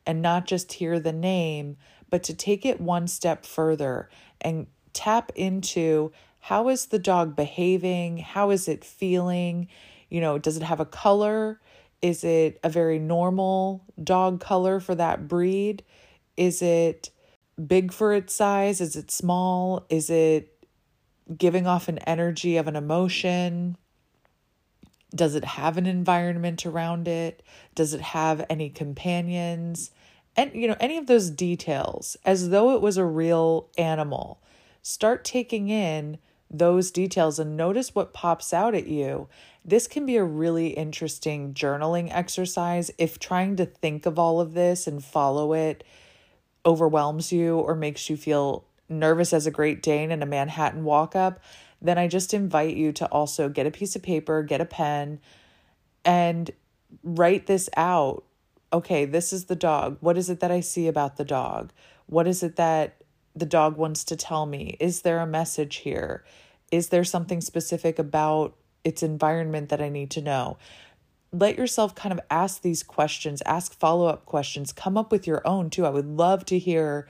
and 0.06 0.20
not 0.20 0.47
just 0.47 0.73
hear 0.73 0.99
the 0.99 1.12
name, 1.12 1.76
but 2.11 2.23
to 2.25 2.35
take 2.35 2.66
it 2.66 2.80
one 2.80 3.06
step 3.06 3.47
further 3.47 4.09
and 4.40 4.66
tap 4.92 5.32
into 5.35 6.12
how 6.40 6.68
is 6.68 6.87
the 6.87 6.99
dog 6.99 7.37
behaving? 7.37 8.18
How 8.18 8.50
is 8.50 8.66
it 8.66 8.85
feeling? 8.85 9.68
You 10.09 10.20
know, 10.20 10.38
does 10.38 10.56
it 10.56 10.62
have 10.62 10.80
a 10.80 10.87
color? 10.87 11.61
Is 12.02 12.25
it 12.25 12.59
a 12.64 12.70
very 12.70 12.99
normal 12.99 13.85
dog 14.02 14.40
color 14.40 14.80
for 14.80 14.94
that 14.94 15.28
breed? 15.28 15.85
Is 16.40 16.62
it 16.62 17.11
big 17.66 17.92
for 17.92 18.14
its 18.14 18.35
size? 18.35 18.80
Is 18.80 18.97
it 18.97 19.11
small? 19.11 19.85
Is 19.90 20.09
it 20.09 20.64
giving 21.37 21.66
off 21.66 21.87
an 21.87 21.99
energy 21.99 22.56
of 22.56 22.66
an 22.66 22.76
emotion? 22.76 23.76
Does 25.14 25.35
it 25.35 25.44
have 25.44 25.76
an 25.76 25.85
environment 25.85 26.64
around 26.64 27.09
it? 27.09 27.42
Does 27.75 27.92
it 27.92 28.00
have 28.00 28.47
any 28.49 28.70
companions? 28.70 29.90
And, 30.35 30.50
you 30.54 30.66
know, 30.66 30.78
any 30.80 30.97
of 30.97 31.09
those 31.09 31.28
details 31.28 32.16
as 32.25 32.49
though 32.49 32.75
it 32.75 32.80
was 32.80 32.97
a 32.97 33.04
real 33.04 33.68
animal. 33.76 34.40
Start 34.80 35.26
taking 35.26 35.68
in 35.68 36.16
those 36.50 36.90
details 36.90 37.38
and 37.38 37.54
notice 37.54 37.94
what 37.94 38.14
pops 38.14 38.54
out 38.54 38.75
at 38.75 38.87
you. 38.87 39.28
This 39.62 39.87
can 39.87 40.06
be 40.06 40.16
a 40.16 40.25
really 40.25 40.68
interesting 40.68 41.52
journaling 41.52 42.09
exercise 42.11 42.90
if 42.97 43.18
trying 43.18 43.56
to 43.56 43.66
think 43.66 44.06
of 44.06 44.18
all 44.18 44.40
of 44.40 44.54
this 44.54 44.87
and 44.87 45.04
follow 45.04 45.52
it 45.52 45.85
overwhelms 46.64 47.33
you 47.33 47.59
or 47.59 47.75
makes 47.75 48.11
you 48.11 48.17
feel 48.17 48.64
nervous 48.88 49.33
as 49.33 49.47
a 49.47 49.50
Great 49.50 49.83
Dane 49.83 50.11
in 50.11 50.23
a 50.23 50.26
Manhattan 50.26 50.85
walk 50.85 51.14
up, 51.14 51.40
then 51.81 51.97
I 51.97 52.09
just 52.09 52.35
invite 52.35 52.76
you 52.76 52.93
to 52.93 53.07
also 53.07 53.49
get 53.49 53.67
a 53.67 53.71
piece 53.71 53.97
of 53.97 54.02
paper, 54.02 54.43
get 54.43 54.61
a 54.61 54.67
pen, 54.67 55.21
and 56.05 56.50
write 57.02 57.47
this 57.47 57.69
out 57.76 58.25
okay, 58.73 59.05
this 59.05 59.33
is 59.33 59.47
the 59.47 59.57
dog. 59.57 59.97
What 60.00 60.17
is 60.17 60.31
it 60.31 60.40
that 60.40 60.50
I 60.50 60.61
see 60.61 60.87
about 60.87 61.17
the 61.17 61.25
dog? 61.25 61.73
What 62.07 62.26
is 62.26 62.43
it 62.43 62.57
that 62.57 63.02
the 63.35 63.47
dog 63.47 63.76
wants 63.76 64.05
to 64.05 64.17
tell 64.17 64.47
me? 64.47 64.76
Is 64.79 65.02
there 65.02 65.19
a 65.19 65.26
message 65.26 65.76
here? 65.76 66.25
Is 66.71 66.88
there 66.88 67.05
something 67.05 67.40
specific 67.40 67.99
about 67.99 68.57
its 68.85 69.02
environment 69.02 69.69
that 69.71 69.83
I 69.83 69.88
need 69.88 70.11
to 70.12 70.23
know? 70.23 70.57
Let 71.33 71.57
yourself 71.57 71.95
kind 71.95 72.13
of 72.13 72.21
ask 72.29 72.63
these 72.63 72.83
questions, 72.83 73.43
ask 73.47 73.73
follow 73.79 74.07
up 74.07 74.27
questions, 74.27 74.73
come 74.73 74.97
up 74.97 75.13
with 75.13 75.27
your 75.27 75.47
own 75.47 75.71
too. 75.71 75.87
I 75.87 75.91
would 75.91 76.07
love 76.07 76.45
to 76.47 76.59
hear 76.59 77.07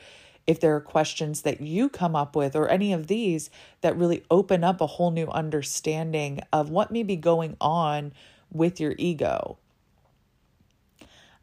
if 0.47 0.61
there 0.61 0.75
are 0.75 0.81
questions 0.81 1.43
that 1.43 1.61
you 1.61 1.89
come 1.89 2.15
up 2.15 2.37
with 2.37 2.55
or 2.55 2.69
any 2.69 2.93
of 2.93 3.07
these 3.07 3.51
that 3.81 3.97
really 3.97 4.25
open 4.31 4.65
up 4.65 4.81
a 4.81 4.87
whole 4.87 5.11
new 5.11 5.29
understanding 5.29 6.41
of 6.53 6.71
what 6.71 6.91
may 6.91 7.03
be 7.03 7.17
going 7.17 7.57
on 7.61 8.13
with 8.51 8.81
your 8.81 8.95
ego. 8.99 9.57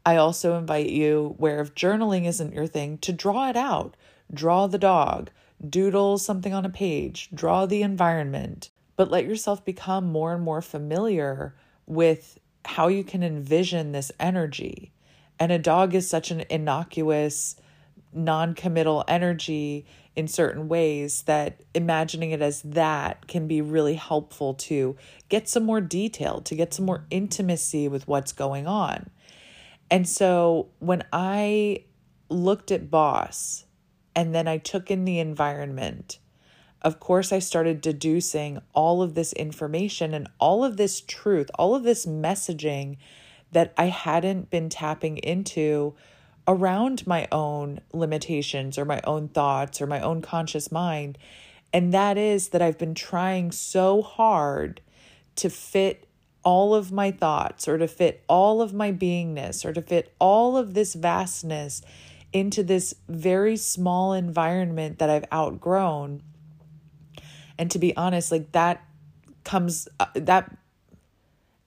I 0.06 0.16
also 0.16 0.58
invite 0.58 0.90
you, 0.90 1.36
where 1.38 1.60
if 1.60 1.76
journaling 1.76 2.26
isn't 2.26 2.54
your 2.54 2.68
thing, 2.68 2.98
to 3.00 3.12
draw 3.12 3.50
it 3.50 3.58
out. 3.58 3.98
Draw 4.34 4.68
the 4.68 4.78
dog, 4.78 5.32
doodle 5.68 6.18
something 6.18 6.54
on 6.54 6.66
a 6.66 6.70
page, 6.70 7.30
draw 7.34 7.66
the 7.66 7.82
environment, 7.82 8.70
but 8.96 9.12
let 9.12 9.26
yourself 9.26 9.66
become 9.66 10.06
more 10.06 10.34
and 10.34 10.44
more 10.44 10.62
familiar 10.62 11.56
with 11.86 12.40
how 12.68 12.88
you 12.88 13.04
can 13.04 13.24
envision 13.24 13.94
this 13.94 14.12
energy. 14.20 14.92
And 15.40 15.52
a 15.52 15.60
dog 15.60 15.96
is 15.96 16.10
such 16.10 16.32
an 16.32 16.44
innocuous, 16.50 17.56
non 18.14 18.54
committal 18.54 19.04
energy 19.08 19.86
in 20.18 20.28
certain 20.28 20.68
ways 20.68 21.22
that 21.24 21.62
imagining 21.74 22.32
it 22.32 22.42
as 22.42 22.62
that 22.64 23.28
can 23.28 23.48
be 23.48 23.62
really 23.62 23.94
helpful 23.94 24.54
to 24.56 24.98
get 25.30 25.48
some 25.48 25.64
more 25.64 25.80
detail, 25.80 26.42
to 26.42 26.56
get 26.56 26.74
some 26.74 26.86
more 26.86 27.06
intimacy 27.10 27.88
with 27.88 28.08
what's 28.08 28.34
going 28.34 28.68
on. 28.68 29.10
And 29.90 30.10
so 30.10 30.70
when 30.80 31.04
I 31.14 31.84
looked 32.30 32.72
at 32.72 32.92
Boss 32.92 33.66
and 34.16 34.36
then 34.36 34.48
I 34.48 34.58
took 34.58 34.92
in 34.92 35.06
the 35.06 35.20
environment, 35.20 36.20
of 36.82 37.00
course, 37.00 37.32
I 37.32 37.40
started 37.40 37.82
deducing 37.82 38.60
all 38.74 39.02
of 39.02 39.16
this 39.16 39.34
information 39.34 40.14
and 40.14 40.28
all 40.40 40.64
of 40.64 40.78
this 40.78 41.02
truth, 41.02 41.50
all 41.56 41.76
of 41.76 41.84
this 41.84 42.06
messaging 42.06 42.98
that 43.52 43.74
I 43.78 43.86
hadn't 43.86 44.50
been 44.50 44.70
tapping 44.70 45.18
into 45.18 45.96
around 46.48 47.06
my 47.06 47.28
own 47.32 47.80
limitations 47.94 48.78
or 48.78 48.86
my 48.86 49.02
own 49.04 49.28
thoughts 49.28 49.82
or 49.82 49.88
my 49.88 50.00
own 50.00 50.22
conscious 50.22 50.72
mind. 50.72 51.18
And 51.74 51.94
that 51.94 52.18
is 52.18 52.50
that 52.50 52.62
I've 52.62 52.78
been 52.78 52.96
trying 52.96 53.52
so 53.52 54.02
hard 54.02 54.82
to 55.38 55.50
fit 55.50 56.08
all 56.44 56.74
of 56.74 56.92
my 56.92 57.12
thoughts 57.12 57.68
or 57.68 57.78
to 57.78 57.88
fit 57.88 58.24
all 58.30 58.62
of 58.62 58.74
my 58.74 58.92
beingness 58.92 59.66
or 59.66 59.74
to 59.74 59.82
fit 59.82 60.14
all 60.20 60.56
of 60.56 60.74
this 60.74 60.94
vastness 60.94 61.82
into 62.32 62.64
this 62.64 62.94
very 63.10 63.58
small 63.58 64.14
environment 64.14 65.00
that 65.00 65.10
I've 65.10 65.26
outgrown. 65.34 66.22
And 67.58 67.72
to 67.72 67.80
be 67.80 67.96
honest, 67.96 68.32
like 68.32 68.52
that 68.52 68.84
comes, 69.44 69.88
uh, 70.00 70.08
that, 70.14 70.56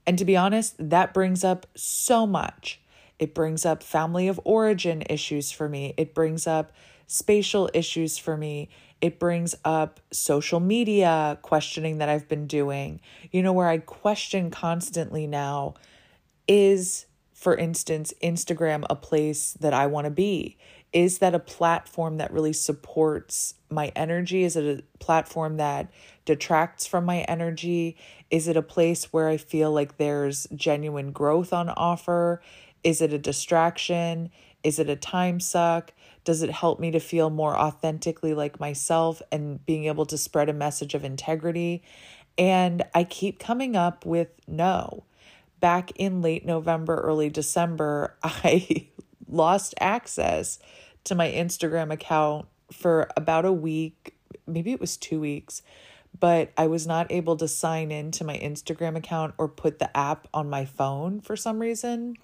and 0.06 0.18
to 0.18 0.25
be 0.25 0.37
honest, 0.37 0.76
that 0.78 1.14
brings 1.14 1.44
up 1.44 1.66
so 1.75 2.26
much 2.26 2.80
it 3.20 3.35
brings 3.35 3.66
up 3.66 3.82
family 3.82 4.28
of 4.28 4.40
origin 4.44 5.02
issues 5.09 5.52
for 5.52 5.68
me. 5.68 5.92
It 5.99 6.14
brings 6.14 6.47
up 6.47 6.73
spatial 7.06 7.68
issues 7.75 8.16
for 8.16 8.35
me. 8.35 8.70
It 9.02 9.18
brings 9.18 9.54
up 9.62 10.00
social 10.11 10.59
media 10.59 11.38
questioning 11.42 11.99
that 11.99 12.09
I've 12.09 12.28
been 12.28 12.47
doing, 12.47 13.00
you 13.30 13.42
know, 13.42 13.52
where 13.52 13.68
I 13.68 13.76
question 13.78 14.50
constantly 14.50 15.26
now 15.26 15.75
is, 16.49 17.06
for 17.35 17.54
instance, 17.54 18.14
Instagram 18.23 18.87
a 18.88 18.97
place 18.97 19.52
that 19.61 19.75
I 19.75 19.87
want 19.87 20.06
to 20.06 20.11
be? 20.11 20.56
Is 20.92 21.18
that 21.18 21.35
a 21.35 21.38
platform 21.38 22.16
that 22.16 22.32
really 22.32 22.54
supports 22.54 23.54
my 23.70 23.92
energy? 23.96 24.44
Is 24.44 24.56
it 24.56 24.80
a 24.80 24.98
platform 24.98 25.56
that 25.56 25.90
detracts 26.24 26.86
from 26.86 27.04
my 27.04 27.20
energy? 27.20 27.96
Is 28.30 28.48
it 28.48 28.56
a 28.56 28.62
place 28.62 29.12
where 29.12 29.28
I 29.28 29.36
feel 29.36 29.72
like 29.72 29.96
there's 29.96 30.46
genuine 30.54 31.12
growth 31.12 31.52
on 31.52 31.68
offer? 31.68 32.42
Is 32.82 33.00
it 33.00 33.12
a 33.12 33.18
distraction? 33.18 34.30
Is 34.62 34.78
it 34.78 34.88
a 34.88 34.96
time 34.96 35.40
suck? 35.40 35.92
Does 36.24 36.42
it 36.42 36.50
help 36.50 36.80
me 36.80 36.90
to 36.90 37.00
feel 37.00 37.30
more 37.30 37.56
authentically 37.56 38.34
like 38.34 38.60
myself 38.60 39.22
and 39.32 39.64
being 39.64 39.86
able 39.86 40.06
to 40.06 40.18
spread 40.18 40.48
a 40.48 40.54
message 40.54 40.94
of 40.94 41.04
integrity? 41.04 41.82
And 42.36 42.84
I 42.94 43.04
keep 43.04 43.38
coming 43.38 43.76
up 43.76 44.04
with 44.04 44.28
no. 44.46 45.04
Back 45.60 45.92
in 45.96 46.22
late 46.22 46.46
November, 46.46 46.96
early 46.96 47.28
December, 47.28 48.16
I 48.22 48.88
lost 49.28 49.74
access 49.80 50.58
to 51.04 51.14
my 51.14 51.30
Instagram 51.30 51.92
account 51.92 52.46
for 52.72 53.08
about 53.16 53.44
a 53.44 53.52
week, 53.52 54.16
maybe 54.46 54.72
it 54.72 54.80
was 54.80 54.96
two 54.96 55.20
weeks, 55.20 55.62
but 56.18 56.52
I 56.56 56.66
was 56.66 56.86
not 56.86 57.10
able 57.10 57.36
to 57.36 57.48
sign 57.48 57.90
in 57.90 58.10
to 58.12 58.24
my 58.24 58.36
Instagram 58.38 58.96
account 58.96 59.34
or 59.38 59.48
put 59.48 59.78
the 59.78 59.96
app 59.96 60.26
on 60.34 60.50
my 60.50 60.64
phone 60.64 61.20
for 61.20 61.36
some 61.36 61.58
reason. 61.58 62.16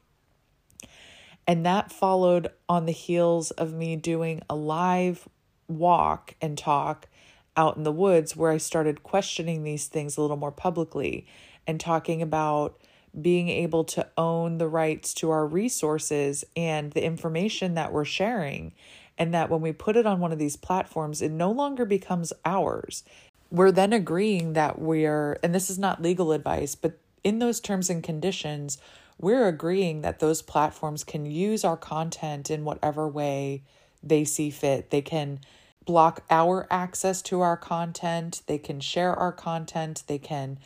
And 1.46 1.64
that 1.64 1.92
followed 1.92 2.48
on 2.68 2.86
the 2.86 2.92
heels 2.92 3.52
of 3.52 3.72
me 3.72 3.96
doing 3.96 4.42
a 4.50 4.56
live 4.56 5.28
walk 5.68 6.34
and 6.40 6.58
talk 6.58 7.08
out 7.56 7.76
in 7.76 7.84
the 7.84 7.92
woods 7.92 8.36
where 8.36 8.50
I 8.50 8.58
started 8.58 9.02
questioning 9.02 9.62
these 9.62 9.86
things 9.86 10.16
a 10.16 10.20
little 10.20 10.36
more 10.36 10.52
publicly 10.52 11.26
and 11.66 11.80
talking 11.80 12.20
about 12.20 12.78
being 13.20 13.48
able 13.48 13.84
to 13.84 14.06
own 14.18 14.58
the 14.58 14.68
rights 14.68 15.14
to 15.14 15.30
our 15.30 15.46
resources 15.46 16.44
and 16.54 16.92
the 16.92 17.02
information 17.02 17.74
that 17.74 17.92
we're 17.92 18.04
sharing. 18.04 18.72
And 19.18 19.32
that 19.32 19.48
when 19.48 19.60
we 19.60 19.72
put 19.72 19.96
it 19.96 20.06
on 20.06 20.20
one 20.20 20.32
of 20.32 20.38
these 20.38 20.56
platforms, 20.56 21.22
it 21.22 21.30
no 21.30 21.50
longer 21.50 21.84
becomes 21.84 22.32
ours. 22.44 23.02
We're 23.50 23.72
then 23.72 23.92
agreeing 23.92 24.52
that 24.54 24.78
we're, 24.78 25.38
and 25.42 25.54
this 25.54 25.70
is 25.70 25.78
not 25.78 26.02
legal 26.02 26.32
advice, 26.32 26.74
but 26.74 26.98
in 27.24 27.38
those 27.38 27.60
terms 27.60 27.88
and 27.88 28.02
conditions, 28.02 28.78
we're 29.18 29.48
agreeing 29.48 30.02
that 30.02 30.18
those 30.18 30.42
platforms 30.42 31.02
can 31.02 31.24
use 31.26 31.64
our 31.64 31.76
content 31.76 32.50
in 32.50 32.64
whatever 32.64 33.08
way 33.08 33.62
they 34.02 34.24
see 34.24 34.50
fit. 34.50 34.90
They 34.90 35.02
can 35.02 35.40
block 35.86 36.24
our 36.30 36.66
access 36.70 37.22
to 37.22 37.40
our 37.40 37.56
content, 37.56 38.42
they 38.46 38.58
can 38.58 38.80
share 38.80 39.14
our 39.14 39.32
content, 39.32 40.02
they 40.08 40.18
can 40.18 40.58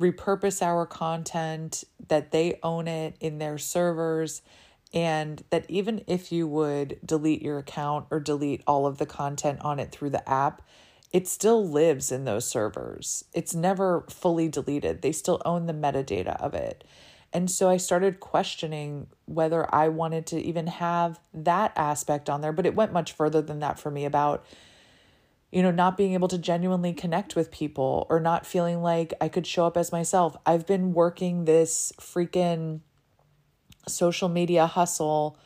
repurpose 0.00 0.62
our 0.62 0.86
content, 0.86 1.84
that 2.06 2.30
they 2.30 2.58
own 2.62 2.86
it 2.88 3.16
in 3.20 3.38
their 3.38 3.58
servers, 3.58 4.42
and 4.94 5.42
that 5.50 5.66
even 5.68 6.02
if 6.06 6.32
you 6.32 6.46
would 6.46 6.98
delete 7.04 7.42
your 7.42 7.58
account 7.58 8.06
or 8.10 8.20
delete 8.20 8.62
all 8.66 8.86
of 8.86 8.98
the 8.98 9.06
content 9.06 9.60
on 9.60 9.78
it 9.78 9.92
through 9.92 10.10
the 10.10 10.28
app, 10.28 10.62
it 11.12 11.26
still 11.26 11.66
lives 11.66 12.12
in 12.12 12.24
those 12.24 12.46
servers. 12.46 13.24
It's 13.32 13.54
never 13.54 14.04
fully 14.10 14.48
deleted. 14.48 15.02
They 15.02 15.12
still 15.12 15.40
own 15.44 15.66
the 15.66 15.72
metadata 15.72 16.40
of 16.40 16.54
it. 16.54 16.84
And 17.32 17.50
so 17.50 17.68
I 17.68 17.76
started 17.76 18.20
questioning 18.20 19.08
whether 19.26 19.72
I 19.74 19.88
wanted 19.88 20.26
to 20.28 20.40
even 20.40 20.66
have 20.66 21.20
that 21.34 21.72
aspect 21.76 22.30
on 22.30 22.40
there. 22.40 22.52
But 22.52 22.66
it 22.66 22.74
went 22.74 22.92
much 22.92 23.12
further 23.12 23.42
than 23.42 23.58
that 23.60 23.78
for 23.78 23.90
me 23.90 24.06
about, 24.06 24.44
you 25.52 25.62
know, 25.62 25.70
not 25.70 25.98
being 25.98 26.14
able 26.14 26.28
to 26.28 26.38
genuinely 26.38 26.94
connect 26.94 27.36
with 27.36 27.50
people 27.50 28.06
or 28.08 28.18
not 28.20 28.46
feeling 28.46 28.82
like 28.82 29.12
I 29.20 29.28
could 29.28 29.46
show 29.46 29.66
up 29.66 29.76
as 29.76 29.92
myself. 29.92 30.36
I've 30.46 30.66
been 30.66 30.94
working 30.94 31.44
this 31.44 31.92
freaking 32.00 32.80
social 33.88 34.28
media 34.28 34.66
hustle 34.66 35.38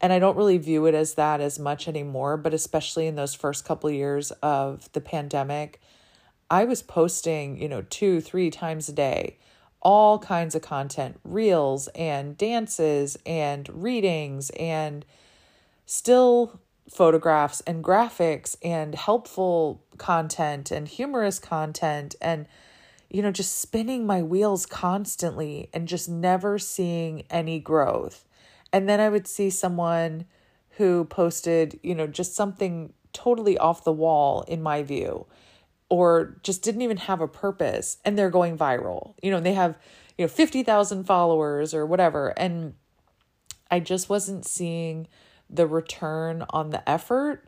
and 0.00 0.12
I 0.12 0.18
don't 0.18 0.36
really 0.36 0.58
view 0.58 0.86
it 0.86 0.94
as 0.94 1.14
that 1.14 1.40
as 1.40 1.58
much 1.58 1.88
anymore, 1.88 2.36
but 2.36 2.52
especially 2.52 3.06
in 3.06 3.14
those 3.14 3.34
first 3.34 3.64
couple 3.64 3.88
of 3.88 3.94
years 3.94 4.32
of 4.42 4.92
the 4.92 5.00
pandemic, 5.00 5.80
I 6.50 6.64
was 6.64 6.82
posting, 6.82 7.60
you 7.60 7.68
know, 7.68 7.82
two, 7.82 8.20
three 8.20 8.50
times 8.50 8.88
a 8.88 8.92
day 8.92 9.38
all 9.84 10.18
kinds 10.18 10.54
of 10.54 10.62
content 10.62 11.20
reels 11.24 11.88
and 11.88 12.38
dances 12.38 13.18
and 13.26 13.68
readings 13.68 14.50
and 14.58 15.04
still 15.84 16.58
photographs 16.88 17.60
and 17.66 17.84
graphics 17.84 18.56
and 18.62 18.94
helpful 18.94 19.82
content 19.98 20.70
and 20.70 20.88
humorous 20.88 21.38
content 21.38 22.14
and 22.20 22.46
you 23.14 23.22
know 23.22 23.30
just 23.30 23.60
spinning 23.60 24.06
my 24.06 24.22
wheels 24.22 24.66
constantly 24.66 25.68
and 25.72 25.88
just 25.88 26.08
never 26.08 26.58
seeing 26.58 27.24
any 27.30 27.58
growth 27.60 28.26
and 28.72 28.88
then 28.88 29.00
i 29.00 29.08
would 29.08 29.26
see 29.26 29.48
someone 29.48 30.24
who 30.76 31.04
posted 31.04 31.78
you 31.82 31.94
know 31.94 32.06
just 32.06 32.34
something 32.34 32.92
totally 33.12 33.56
off 33.56 33.84
the 33.84 33.92
wall 33.92 34.42
in 34.48 34.60
my 34.62 34.82
view 34.82 35.26
or 35.88 36.36
just 36.42 36.62
didn't 36.62 36.82
even 36.82 36.96
have 36.96 37.20
a 37.20 37.28
purpose 37.28 37.98
and 38.04 38.18
they're 38.18 38.30
going 38.30 38.58
viral. 38.58 39.14
You 39.22 39.30
know, 39.30 39.40
they 39.40 39.52
have, 39.54 39.78
you 40.18 40.24
know, 40.24 40.28
50,000 40.28 41.04
followers 41.04 41.74
or 41.74 41.86
whatever. 41.86 42.34
And 42.36 42.74
I 43.70 43.80
just 43.80 44.08
wasn't 44.08 44.44
seeing 44.44 45.06
the 45.48 45.66
return 45.66 46.44
on 46.50 46.70
the 46.70 46.88
effort. 46.88 47.46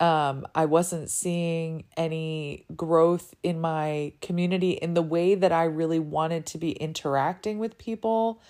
Um, 0.00 0.46
I 0.54 0.64
wasn't 0.64 1.10
seeing 1.10 1.84
any 1.94 2.64
growth 2.74 3.34
in 3.42 3.60
my 3.60 4.14
community 4.22 4.70
in 4.70 4.94
the 4.94 5.02
way 5.02 5.34
that 5.34 5.52
I 5.52 5.64
really 5.64 5.98
wanted 5.98 6.46
to 6.46 6.58
be 6.58 6.72
interacting 6.72 7.58
with 7.58 7.76
people. 7.76 8.40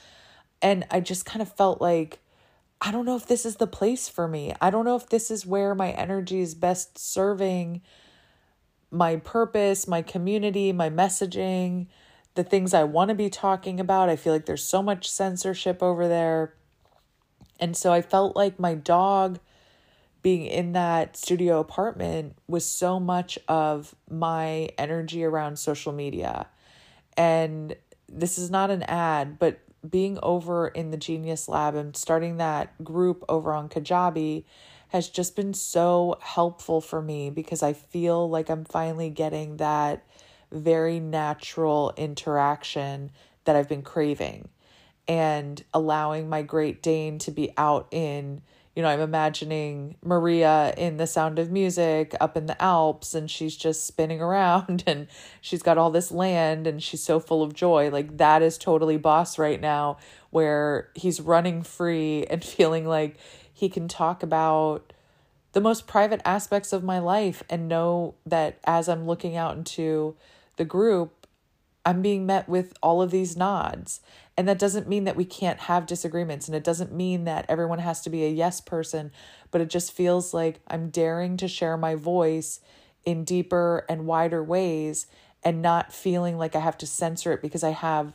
And 0.63 0.87
I 0.91 1.01
just 1.01 1.27
kind 1.27 1.43
of 1.43 1.53
felt 1.53 1.81
like, 1.81 2.21
I 2.81 2.93
don't 2.93 3.05
know 3.05 3.17
if 3.17 3.27
this 3.27 3.45
is 3.45 3.57
the 3.57 3.67
place 3.67 4.09
for 4.09 4.29
me. 4.29 4.55
I 4.61 4.71
don't 4.71 4.85
know 4.85 4.95
if 4.95 5.09
this 5.09 5.31
is 5.31 5.45
where 5.45 5.75
my 5.75 5.91
energy 5.91 6.41
is 6.41 6.55
best 6.55 6.97
serving 6.99 7.83
my 8.91 9.17
purpose, 9.17 9.87
my 9.87 10.03
community, 10.03 10.73
my 10.73 10.91
messaging, 10.91 11.87
the 12.35 12.45
things 12.45 12.75
I 12.75 12.85
want 12.85 13.09
to 13.09 13.15
be 13.15 13.31
talking 13.31 13.81
about. 13.81 14.09
I 14.09 14.17
feel 14.17 14.33
like 14.33 14.47
there's 14.47 14.65
so 14.65 14.83
much 14.83 15.11
censorship 15.11 15.83
over 15.83 16.09
there. 16.09 16.55
And 17.59 17.77
so 17.77 17.93
I 17.93 18.03
felt 18.03 18.37
like 18.37 18.59
my 18.59 18.75
dog 18.75 19.39
being 20.23 20.45
in 20.45 20.73
that 20.73 21.17
studio 21.17 21.61
apartment 21.61 22.37
was 22.47 22.67
so 22.67 23.01
much 23.01 23.39
of 23.49 23.95
my 24.09 24.69
energy 24.77 25.25
around 25.25 25.59
social 25.59 25.93
media. 25.93 26.47
And 27.17 27.77
this 28.09 28.39
is 28.39 28.51
not 28.51 28.71
an 28.71 28.83
ad, 28.85 29.39
but 29.39 29.61
being 29.89 30.19
over 30.23 30.69
in 30.69 30.91
the 30.91 30.97
Genius 30.97 31.49
Lab 31.49 31.75
and 31.75 31.97
starting 31.97 32.37
that 32.37 32.83
group 32.85 33.25
over 33.29 33.53
on 33.53 33.69
Kajabi 33.69 34.45
has 34.89 35.09
just 35.09 35.37
been 35.37 35.55
so 35.55 36.19
helpful 36.21 36.81
for 36.81 37.01
me 37.01 37.31
because 37.31 37.63
I 37.63 37.73
feel 37.73 38.29
like 38.29 38.51
I'm 38.51 38.65
finally 38.65 39.09
getting 39.09 39.57
that 39.57 40.05
very 40.51 40.99
natural 41.01 41.95
interaction 41.97 43.13
that 43.45 43.57
I've 43.57 43.69
been 43.69 43.83
craving 43.83 44.49
and 45.07 45.63
allowing 45.73 46.29
my 46.29 46.43
Great 46.43 46.83
Dane 46.83 47.19
to 47.21 47.31
be 47.31 47.53
out 47.57 47.89
in 47.91 48.43
you 48.75 48.83
know, 48.83 48.89
I'm 48.89 49.01
imagining 49.01 49.97
Maria 50.03 50.73
in 50.77 50.97
The 50.97 51.07
Sound 51.07 51.39
of 51.39 51.51
Music 51.51 52.15
up 52.21 52.37
in 52.37 52.47
the 52.47 52.61
Alps 52.63 53.15
and 53.15 53.31
she's 53.31 53.57
just 53.57 53.87
spinning 53.87 54.21
around 54.23 54.85
and 54.87 55.09
she's 55.41 55.63
got 55.63 55.79
all 55.79 55.91
this 55.91 56.11
land 56.11 56.67
and 56.67 56.83
she's 56.83 57.03
so 57.03 57.19
full 57.19 57.43
of 57.43 57.55
joy. 57.55 57.91
Like 57.91 58.17
that 58.19 58.43
is 58.43 58.59
totally 58.59 58.97
boss 58.97 59.39
right 59.39 59.61
now 59.61 59.99
where 60.31 60.89
he's 60.95 61.21
running 61.21 61.63
free 61.63 62.25
and 62.31 62.45
feeling 62.45 62.87
like 62.87 63.17
he 63.53 63.69
can 63.69 63.89
talk 63.89 64.23
about 64.23 64.93
the 65.53 65.61
most 65.61 65.89
private 65.89 66.21
aspects 66.25 66.73
of 66.73 66.85
my 66.85 67.01
life 67.01 67.43
and 67.51 67.69
know 67.69 68.15
that 68.25 68.61
as 68.65 68.89
I'm 68.89 69.07
looking 69.07 69.37
out 69.37 69.57
into 69.57 70.15
the 70.57 70.65
group, 70.65 71.20
I'm 71.91 72.03
being 72.03 72.25
met 72.25 72.49
with 72.49 72.73
all 72.85 73.03
of 73.03 73.11
these 73.11 73.37
nods. 73.37 74.01
And 74.37 74.47
that 74.47 74.61
doesn't 74.61 74.89
mean 74.89 75.03
that 75.05 75.17
we 75.17 75.25
can't 75.25 75.59
have 75.59 75.87
disagreements. 75.87 76.47
And 76.47 76.55
it 76.55 76.63
doesn't 76.63 76.95
mean 76.95 77.25
that 77.25 77.47
everyone 77.49 77.81
has 77.81 78.01
to 78.03 78.11
be 78.11 78.25
a 78.25 78.31
yes 78.31 78.61
person, 78.61 79.11
but 79.51 79.61
it 79.61 79.69
just 79.69 79.91
feels 79.91 80.33
like 80.33 80.61
I'm 80.69 80.91
daring 80.91 81.37
to 81.39 81.49
share 81.49 81.77
my 81.77 81.97
voice 81.97 82.61
in 83.05 83.25
deeper 83.25 83.85
and 83.89 84.07
wider 84.07 84.41
ways 84.41 85.09
and 85.43 85.63
not 85.63 85.93
feeling 85.93 86.39
like 86.39 86.55
I 86.55 86.61
have 86.61 86.79
to 86.79 86.87
censor 86.87 87.33
it 87.33 87.43
because 87.43 87.65
I 87.65 87.71
have 87.71 88.13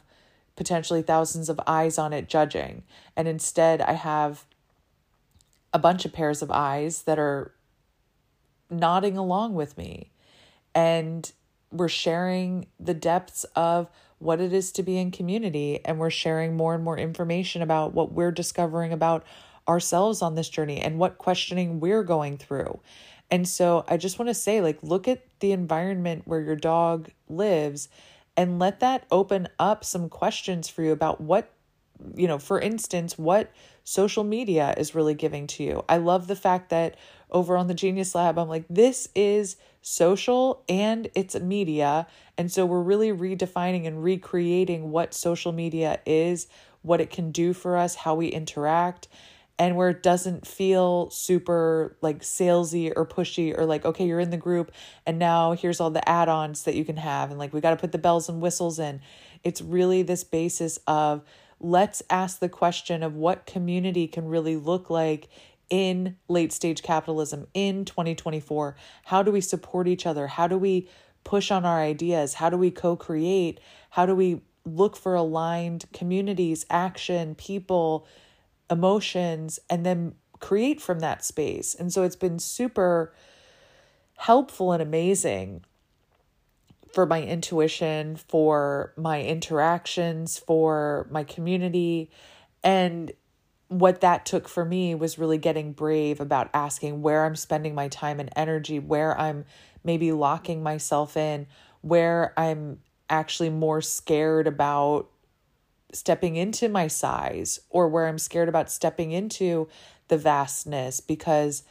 potentially 0.56 1.02
thousands 1.02 1.50
of 1.50 1.60
eyes 1.68 1.98
on 1.98 2.14
it 2.14 2.30
judging. 2.30 2.84
And 3.18 3.28
instead, 3.28 3.82
I 3.82 3.92
have 3.92 4.46
a 5.74 5.80
bunch 5.80 6.06
of 6.06 6.14
pairs 6.14 6.42
of 6.42 6.50
eyes 6.50 7.02
that 7.02 7.20
are 7.20 7.54
nodding 8.70 9.18
along 9.18 9.54
with 9.54 9.78
me. 9.78 10.12
And 10.74 11.30
we're 11.78 11.90
sharing 11.90 12.68
the 12.80 12.94
depths 12.94 13.44
of 13.56 13.90
what 14.20 14.40
it 14.40 14.54
is 14.54 14.72
to 14.74 14.84
be 14.84 14.98
in 14.98 15.12
community 15.12 15.80
and 15.86 16.00
we're 16.00 16.10
sharing 16.10 16.56
more 16.56 16.74
and 16.74 16.84
more 16.84 16.98
information 16.98 17.62
about 17.62 17.94
what 17.94 18.12
we're 18.12 18.32
discovering 18.32 18.94
about 18.94 19.24
ourselves 19.68 20.22
on 20.22 20.36
this 20.36 20.50
journey 20.50 20.80
and 20.80 21.00
what 21.00 21.18
questioning 21.18 21.80
we're 21.80 22.04
going 22.04 22.38
through. 22.38 22.80
And 23.32 23.48
so 23.48 23.84
I 23.88 23.98
just 23.98 24.20
want 24.20 24.30
to 24.30 24.34
say 24.34 24.62
like 24.62 24.78
look 24.82 25.08
at 25.08 25.26
the 25.40 25.52
environment 25.52 26.24
where 26.26 26.42
your 26.42 26.56
dog 26.56 27.10
lives 27.28 27.90
and 28.38 28.60
let 28.60 28.80
that 28.82 29.06
open 29.12 29.48
up 29.60 29.84
some 29.84 30.10
questions 30.10 30.70
for 30.70 30.84
you 30.84 30.92
about 30.92 31.22
what 31.22 31.52
you 32.16 32.28
know, 32.28 32.38
for 32.38 32.60
instance, 32.60 33.18
what 33.18 33.52
social 33.86 34.24
media 34.24 34.74
is 34.78 34.96
really 34.96 35.14
giving 35.14 35.48
to 35.48 35.64
you. 35.64 35.86
I 35.88 35.98
love 35.98 36.28
the 36.28 36.36
fact 36.36 36.70
that 36.70 36.98
over 37.36 37.58
on 37.58 37.68
the 37.68 37.74
Genius 37.74 38.16
Lab, 38.16 38.40
I'm 38.40 38.48
like, 38.48 38.64
this 38.70 39.10
is 39.14 39.58
social 39.82 40.64
and 40.70 41.10
it's 41.14 41.38
media. 41.38 42.08
And 42.38 42.50
so 42.50 42.66
we're 42.66 42.82
really 42.82 43.12
redefining 43.12 43.86
and 43.86 44.02
recreating 44.02 44.90
what 44.90 45.14
social 45.14 45.52
media 45.52 46.00
is, 46.06 46.48
what 46.82 47.02
it 47.02 47.10
can 47.10 47.32
do 47.32 47.52
for 47.52 47.76
us, 47.76 47.96
how 47.96 48.16
we 48.16 48.28
interact, 48.28 49.10
and 49.60 49.76
where 49.76 49.90
it 49.90 50.02
doesn't 50.02 50.48
feel 50.48 51.10
super 51.10 51.98
like 52.02 52.22
salesy 52.22 52.92
or 52.96 53.06
pushy 53.06 53.58
or 53.58 53.66
like, 53.66 53.84
okay, 53.84 54.08
you're 54.08 54.20
in 54.22 54.30
the 54.30 54.38
group 54.38 54.72
and 55.06 55.20
now 55.20 55.52
here's 55.52 55.82
all 55.82 55.92
the 55.92 56.08
add 56.08 56.30
ons 56.30 56.64
that 56.64 56.76
you 56.76 56.86
can 56.86 56.98
have. 56.98 57.32
And 57.32 57.38
like, 57.38 57.54
we 57.54 57.60
got 57.60 57.72
to 57.72 57.78
put 57.78 57.92
the 57.92 57.98
bells 57.98 58.30
and 58.30 58.42
whistles 58.42 58.80
in. 58.80 59.02
It's 59.44 59.62
really 59.62 60.04
this 60.04 60.24
basis 60.24 60.80
of 60.88 61.22
let's 61.60 62.02
ask 62.10 62.40
the 62.40 62.50
question 62.50 63.04
of 63.04 63.16
what 63.16 63.46
community 63.46 64.08
can 64.08 64.26
really 64.26 64.56
look 64.56 64.90
like 64.90 65.28
in 65.70 66.18
late 66.28 66.54
stage 66.54 66.84
capitalism 66.84 67.48
in 67.54 67.86
2024? 67.86 68.76
How 69.06 69.24
do 69.24 69.32
we 69.32 69.42
support 69.42 69.88
each 69.88 70.06
other? 70.06 70.28
How 70.28 70.48
do 70.48 70.58
we 70.58 70.90
push 71.24 71.52
on 71.52 71.66
our 71.66 71.82
ideas? 71.82 72.36
How 72.36 72.50
do 72.50 72.58
we 72.58 72.72
co 72.72 72.96
create? 72.96 73.60
How 73.92 74.06
do 74.06 74.16
we 74.16 74.42
look 74.66 74.96
for 74.96 75.16
aligned 75.16 75.86
communities, 75.94 76.66
action, 76.70 77.36
people, 77.36 78.08
emotions, 78.70 79.60
and 79.70 79.86
then 79.86 80.16
create 80.40 80.82
from 80.82 81.00
that 81.00 81.26
space? 81.26 81.76
And 81.76 81.92
so 81.92 82.04
it's 82.04 82.16
been 82.16 82.40
super 82.40 83.14
helpful 84.18 84.72
and 84.72 84.82
amazing 84.82 85.66
for 86.94 87.06
my 87.06 87.22
intuition, 87.22 88.16
for 88.16 88.94
my 88.96 89.22
interactions, 89.22 90.40
for 90.40 91.08
my 91.12 91.26
community. 91.26 92.10
And 92.64 93.12
what 93.68 94.02
that 94.02 94.26
took 94.26 94.48
for 94.48 94.64
me 94.64 94.94
was 94.96 95.18
really 95.18 95.38
getting 95.38 95.74
brave 95.74 96.20
about 96.20 96.50
asking 96.54 97.02
where 97.02 97.26
I'm 97.26 97.36
spending 97.36 97.74
my 97.74 97.88
time 97.88 98.20
and 98.20 98.30
energy, 98.36 98.80
where 98.80 99.20
I'm 99.20 99.46
maybe 99.84 100.12
locking 100.12 100.62
myself 100.62 101.18
in, 101.18 101.48
where 101.82 102.34
I'm 102.38 102.80
actually 103.10 103.50
more 103.50 103.82
scared 103.82 104.48
about 104.48 105.10
stepping 105.94 106.36
into 106.36 106.68
my 106.70 106.88
size 106.88 107.60
or 107.70 107.88
where 107.88 108.08
I'm 108.08 108.20
scared 108.20 108.50
about 108.50 108.70
stepping 108.70 109.12
into 109.12 109.68
the 110.08 110.18
vastness 110.18 111.00
because 111.00 111.64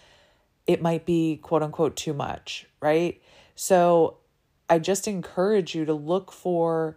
it 0.66 0.80
might 0.80 1.04
be 1.04 1.36
quote 1.42 1.62
unquote 1.62 1.96
too 1.96 2.14
much, 2.14 2.66
right? 2.80 3.20
So 3.54 4.18
I 4.68 4.78
just 4.78 5.06
encourage 5.06 5.74
you 5.74 5.84
to 5.84 5.94
look 5.94 6.32
for 6.32 6.96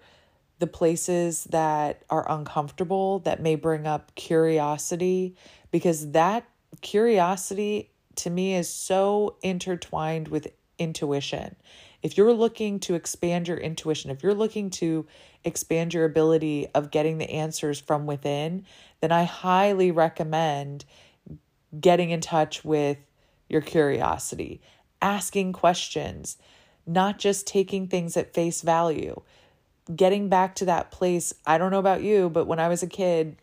the 0.59 0.67
places 0.67 1.45
that 1.45 2.03
are 2.09 2.29
uncomfortable 2.31 3.19
that 3.19 3.41
may 3.41 3.55
bring 3.55 3.85
up 3.85 4.13
curiosity 4.15 5.35
because 5.71 6.11
that 6.11 6.45
curiosity 6.81 7.91
to 8.15 8.29
me 8.29 8.55
is 8.55 8.67
so 8.67 9.35
intertwined 9.41 10.27
with 10.27 10.47
intuition. 10.79 11.55
If 12.01 12.17
you're 12.17 12.33
looking 12.33 12.79
to 12.81 12.95
expand 12.95 13.47
your 13.47 13.57
intuition, 13.57 14.11
if 14.11 14.23
you're 14.23 14.33
looking 14.33 14.69
to 14.71 15.05
expand 15.43 15.93
your 15.93 16.05
ability 16.05 16.67
of 16.73 16.91
getting 16.91 17.17
the 17.17 17.29
answers 17.29 17.79
from 17.79 18.05
within, 18.05 18.65
then 19.01 19.11
I 19.11 19.23
highly 19.23 19.91
recommend 19.91 20.85
getting 21.79 22.11
in 22.11 22.21
touch 22.21 22.63
with 22.63 22.97
your 23.49 23.61
curiosity, 23.61 24.61
asking 25.01 25.53
questions, 25.53 26.37
not 26.85 27.19
just 27.19 27.47
taking 27.47 27.87
things 27.87 28.15
at 28.17 28.33
face 28.33 28.61
value 28.61 29.21
getting 29.95 30.29
back 30.29 30.55
to 30.55 30.65
that 30.65 30.91
place, 30.91 31.33
I 31.45 31.57
don't 31.57 31.71
know 31.71 31.79
about 31.79 32.03
you, 32.03 32.29
but 32.29 32.45
when 32.45 32.59
I 32.59 32.67
was 32.67 32.83
a 32.83 32.87
kid, 32.87 33.37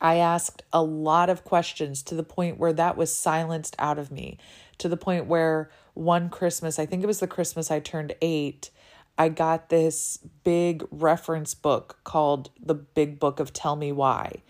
I 0.00 0.16
asked 0.16 0.62
a 0.72 0.82
lot 0.82 1.28
of 1.28 1.44
questions 1.44 2.02
to 2.04 2.14
the 2.14 2.22
point 2.22 2.58
where 2.58 2.72
that 2.72 2.96
was 2.96 3.14
silenced 3.14 3.74
out 3.78 3.98
of 3.98 4.10
me. 4.10 4.38
To 4.78 4.88
the 4.88 4.96
point 4.96 5.26
where 5.26 5.70
one 5.94 6.30
Christmas, 6.30 6.78
I 6.78 6.86
think 6.86 7.02
it 7.02 7.06
was 7.06 7.20
the 7.20 7.26
Christmas 7.26 7.70
I 7.70 7.80
turned 7.80 8.14
eight, 8.22 8.70
I 9.16 9.28
got 9.28 9.68
this 9.68 10.20
big 10.44 10.84
reference 10.92 11.52
book 11.54 11.98
called 12.04 12.50
The 12.60 12.74
Big 12.74 13.18
Book 13.18 13.40
of 13.40 13.52
Tell 13.52 13.74
Me 13.74 13.90
Why. 13.90 14.42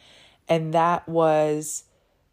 And 0.46 0.74
that 0.74 1.08
was 1.08 1.84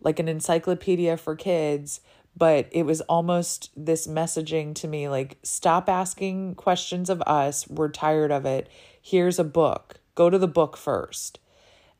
like 0.01 0.19
an 0.19 0.27
encyclopedia 0.27 1.15
for 1.15 1.35
kids 1.35 2.01
but 2.37 2.67
it 2.71 2.83
was 2.83 3.01
almost 3.01 3.71
this 3.75 4.07
messaging 4.07 4.75
to 4.75 4.87
me 4.87 5.07
like 5.07 5.37
stop 5.43 5.87
asking 5.89 6.55
questions 6.55 7.09
of 7.09 7.21
us. 7.23 7.67
We're 7.67 7.89
tired 7.89 8.31
of 8.31 8.45
it. 8.45 8.69
Here's 9.01 9.39
a 9.39 9.43
book. 9.43 9.99
Go 10.15 10.29
to 10.29 10.37
the 10.37 10.47
book 10.47 10.77
first. 10.77 11.39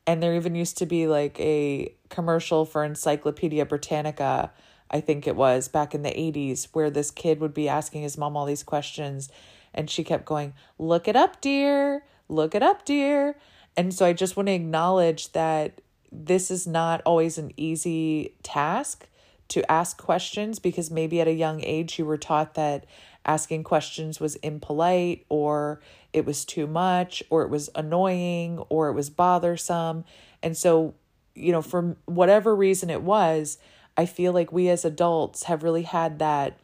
And 0.06 0.22
there 0.22 0.34
even 0.34 0.54
used 0.54 0.78
to 0.78 0.86
be 0.86 1.06
like 1.06 1.38
a 1.40 1.94
commercial 2.08 2.64
for 2.64 2.84
encyclopedia 2.84 3.66
britannica 3.66 4.52
i 4.88 5.00
think 5.00 5.26
it 5.26 5.34
was 5.34 5.66
back 5.66 5.92
in 5.92 6.02
the 6.02 6.10
80s 6.10 6.68
where 6.72 6.88
this 6.88 7.10
kid 7.10 7.40
would 7.40 7.52
be 7.52 7.68
asking 7.68 8.02
his 8.02 8.16
mom 8.16 8.36
all 8.36 8.46
these 8.46 8.62
questions 8.62 9.28
and 9.74 9.90
she 9.90 10.04
kept 10.04 10.24
going 10.24 10.54
look 10.78 11.08
it 11.08 11.16
up 11.16 11.40
dear. 11.40 12.04
Look 12.28 12.54
it 12.56 12.62
up 12.62 12.84
dear. 12.84 13.36
And 13.76 13.92
so 13.92 14.06
i 14.06 14.12
just 14.12 14.36
want 14.36 14.46
to 14.46 14.52
acknowledge 14.52 15.32
that 15.32 15.80
this 16.12 16.50
is 16.50 16.66
not 16.66 17.02
always 17.04 17.36
an 17.36 17.50
easy 17.56 18.34
task 18.42 19.08
to 19.48 19.70
ask 19.70 19.96
questions 19.96 20.58
because 20.58 20.90
maybe 20.90 21.20
at 21.20 21.28
a 21.28 21.32
young 21.32 21.62
age 21.62 21.98
you 21.98 22.04
were 22.04 22.18
taught 22.18 22.54
that 22.54 22.86
asking 23.24 23.64
questions 23.64 24.20
was 24.20 24.36
impolite 24.36 25.26
or 25.28 25.80
it 26.12 26.24
was 26.24 26.44
too 26.44 26.66
much 26.66 27.22
or 27.30 27.42
it 27.42 27.50
was 27.50 27.68
annoying 27.74 28.58
or 28.68 28.88
it 28.88 28.94
was 28.94 29.10
bothersome. 29.10 30.04
And 30.42 30.56
so, 30.56 30.94
you 31.34 31.52
know, 31.52 31.62
for 31.62 31.96
whatever 32.06 32.54
reason 32.54 32.88
it 32.88 33.02
was, 33.02 33.58
I 33.96 34.06
feel 34.06 34.32
like 34.32 34.52
we 34.52 34.68
as 34.68 34.84
adults 34.84 35.44
have 35.44 35.62
really 35.62 35.82
had 35.82 36.18
that 36.18 36.58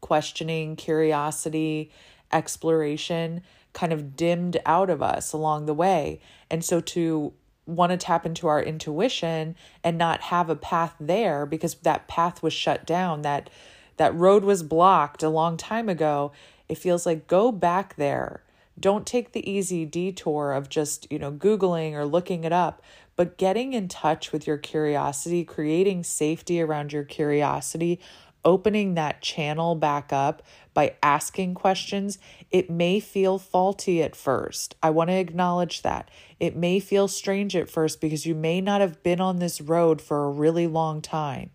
questioning, 0.00 0.76
curiosity, 0.76 1.90
exploration 2.32 3.42
kind 3.72 3.92
of 3.92 4.16
dimmed 4.16 4.58
out 4.66 4.90
of 4.90 5.02
us 5.02 5.32
along 5.32 5.66
the 5.66 5.74
way. 5.74 6.20
And 6.50 6.64
so 6.64 6.80
to 6.80 7.32
want 7.66 7.90
to 7.90 7.96
tap 7.96 8.26
into 8.26 8.46
our 8.46 8.62
intuition 8.62 9.56
and 9.82 9.96
not 9.96 10.20
have 10.22 10.50
a 10.50 10.56
path 10.56 10.94
there 11.00 11.46
because 11.46 11.74
that 11.76 12.08
path 12.08 12.42
was 12.42 12.52
shut 12.52 12.86
down, 12.86 13.22
that 13.22 13.50
that 13.96 14.14
road 14.14 14.44
was 14.44 14.62
blocked 14.62 15.22
a 15.22 15.28
long 15.28 15.56
time 15.56 15.88
ago, 15.88 16.32
it 16.68 16.78
feels 16.78 17.06
like 17.06 17.26
go 17.26 17.52
back 17.52 17.96
there. 17.96 18.42
Don't 18.78 19.06
take 19.06 19.32
the 19.32 19.48
easy 19.48 19.84
detour 19.84 20.52
of 20.52 20.68
just, 20.68 21.06
you 21.10 21.18
know, 21.18 21.30
googling 21.30 21.92
or 21.92 22.04
looking 22.04 22.42
it 22.42 22.52
up, 22.52 22.82
but 23.14 23.38
getting 23.38 23.72
in 23.72 23.86
touch 23.86 24.32
with 24.32 24.46
your 24.46 24.58
curiosity, 24.58 25.44
creating 25.44 26.02
safety 26.02 26.60
around 26.60 26.92
your 26.92 27.04
curiosity, 27.04 28.00
opening 28.44 28.94
that 28.94 29.22
channel 29.22 29.74
back 29.76 30.12
up 30.12 30.42
by 30.74 30.96
asking 31.02 31.54
questions, 31.54 32.18
it 32.50 32.68
may 32.68 33.00
feel 33.00 33.38
faulty 33.38 34.02
at 34.02 34.16
first. 34.16 34.74
I 34.82 34.90
want 34.90 35.08
to 35.08 35.14
acknowledge 35.14 35.82
that. 35.82 36.10
It 36.40 36.56
may 36.56 36.80
feel 36.80 37.06
strange 37.08 37.54
at 37.54 37.70
first 37.70 38.00
because 38.00 38.26
you 38.26 38.34
may 38.34 38.60
not 38.60 38.80
have 38.80 39.02
been 39.02 39.20
on 39.20 39.38
this 39.38 39.60
road 39.60 40.02
for 40.02 40.24
a 40.24 40.30
really 40.30 40.66
long 40.66 41.00
time. 41.00 41.50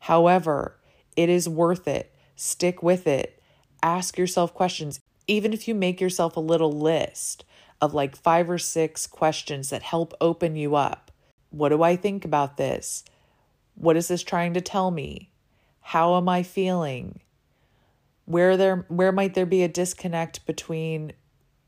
However, 0.00 0.78
it 1.14 1.28
is 1.28 1.48
worth 1.48 1.86
it. 1.86 2.14
Stick 2.36 2.82
with 2.82 3.06
it. 3.06 3.40
Ask 3.82 4.16
yourself 4.16 4.54
questions. 4.54 5.00
Even 5.26 5.52
if 5.52 5.68
you 5.68 5.74
make 5.74 6.00
yourself 6.00 6.36
a 6.36 6.40
little 6.40 6.72
list 6.72 7.44
of 7.80 7.94
like 7.94 8.16
five 8.16 8.48
or 8.48 8.58
six 8.58 9.06
questions 9.06 9.70
that 9.70 9.82
help 9.82 10.14
open 10.20 10.56
you 10.56 10.74
up. 10.74 11.10
What 11.50 11.68
do 11.68 11.82
I 11.82 11.96
think 11.96 12.24
about 12.24 12.56
this? 12.56 13.04
What 13.74 13.96
is 13.96 14.08
this 14.08 14.22
trying 14.22 14.54
to 14.54 14.60
tell 14.60 14.90
me? 14.90 15.30
How 15.80 16.16
am 16.16 16.28
I 16.28 16.42
feeling? 16.42 17.20
Where 18.28 18.58
there 18.58 18.84
where 18.88 19.10
might 19.10 19.32
there 19.32 19.46
be 19.46 19.62
a 19.62 19.68
disconnect 19.68 20.44
between 20.44 21.14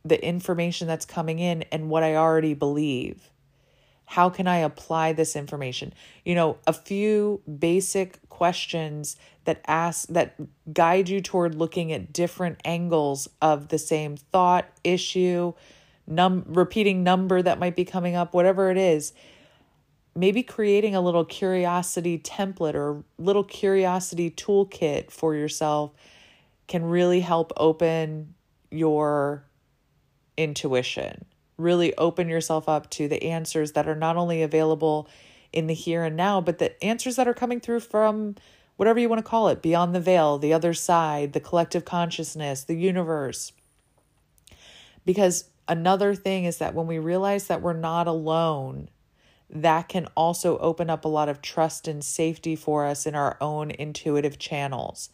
the 0.05 0.23
information 0.23 0.87
that's 0.87 1.07
coming 1.07 1.39
in 1.39 1.63
and 1.73 1.89
what 1.89 2.03
I 2.03 2.17
already 2.17 2.53
believe? 2.53 3.31
How 4.05 4.29
can 4.29 4.47
I 4.47 4.59
apply 4.59 5.15
this 5.15 5.37
information? 5.37 5.95
You 6.23 6.35
know, 6.35 6.59
a 6.67 6.75
few 6.75 7.41
basic 7.59 8.29
questions 8.29 9.17
that 9.47 9.63
ask 9.67 10.07
that 10.09 10.35
guide 10.71 11.09
you 11.09 11.23
toward 11.23 11.55
looking 11.55 11.93
at 11.93 12.13
different 12.13 12.61
angles 12.63 13.27
of 13.41 13.69
the 13.69 13.79
same 13.79 14.19
thought, 14.19 14.69
issue, 14.85 15.55
num 16.07 16.45
repeating 16.47 17.03
number 17.03 17.41
that 17.41 17.59
might 17.59 17.75
be 17.75 17.87
coming 17.87 18.17
up, 18.17 18.35
whatever 18.35 18.71
it 18.71 18.77
is 18.77 19.15
maybe 20.13 20.43
creating 20.43 20.93
a 20.93 21.01
little 21.01 21.25
curiosity 21.25 22.19
template 22.19 22.75
or 22.75 23.05
little 23.17 23.45
curiosity 23.45 24.29
toolkit 24.29 25.09
for 25.09 25.37
yourself 25.37 25.93
can 26.71 26.85
really 26.85 27.21
help 27.21 27.53
open 27.59 28.35
your 28.71 29.45
intuition 30.39 31.27
really 31.59 31.95
open 31.97 32.27
yourself 32.27 32.71
up 32.71 32.89
to 32.89 33.07
the 33.07 33.23
answers 33.25 33.73
that 33.73 33.87
are 33.87 33.95
not 33.95 34.17
only 34.17 34.43
available 34.43 35.07
in 35.53 35.67
the 35.67 35.75
here 35.75 36.05
and 36.05 36.17
now 36.17 36.41
but 36.41 36.59
the 36.59 36.83
answers 36.83 37.17
that 37.17 37.29
are 37.29 37.35
coming 37.35 37.61
through 37.61 37.81
from 37.81 38.35
whatever 38.77 38.99
you 38.99 39.11
want 39.11 39.19
to 39.19 39.31
call 39.31 39.49
it 39.49 39.61
beyond 39.61 39.95
the 39.95 40.01
veil 40.01 40.39
the 40.39 40.55
other 40.55 40.73
side 40.73 41.35
the 41.35 41.41
collective 41.41 41.85
consciousness 41.85 42.65
the 42.65 42.77
universe 42.77 43.53
because 45.05 45.51
another 45.69 46.15
thing 46.15 46.45
is 46.45 46.57
that 46.59 46.75
when 46.75 46.87
we 46.87 46.99
realize 46.99 47.49
that 47.49 47.61
we're 47.61 47.75
not 47.75 48.07
alone 48.07 48.89
that 49.53 49.89
can 49.89 50.07
also 50.17 50.59
open 50.59 50.89
up 50.89 51.05
a 51.05 51.09
lot 51.09 51.29
of 51.29 51.43
trust 51.43 51.89
and 51.89 52.05
safety 52.05 52.55
for 52.55 52.87
us 52.87 53.07
in 53.07 53.15
our 53.15 53.37
own 53.41 53.71
intuitive 53.73 54.39
channels. 54.39 55.11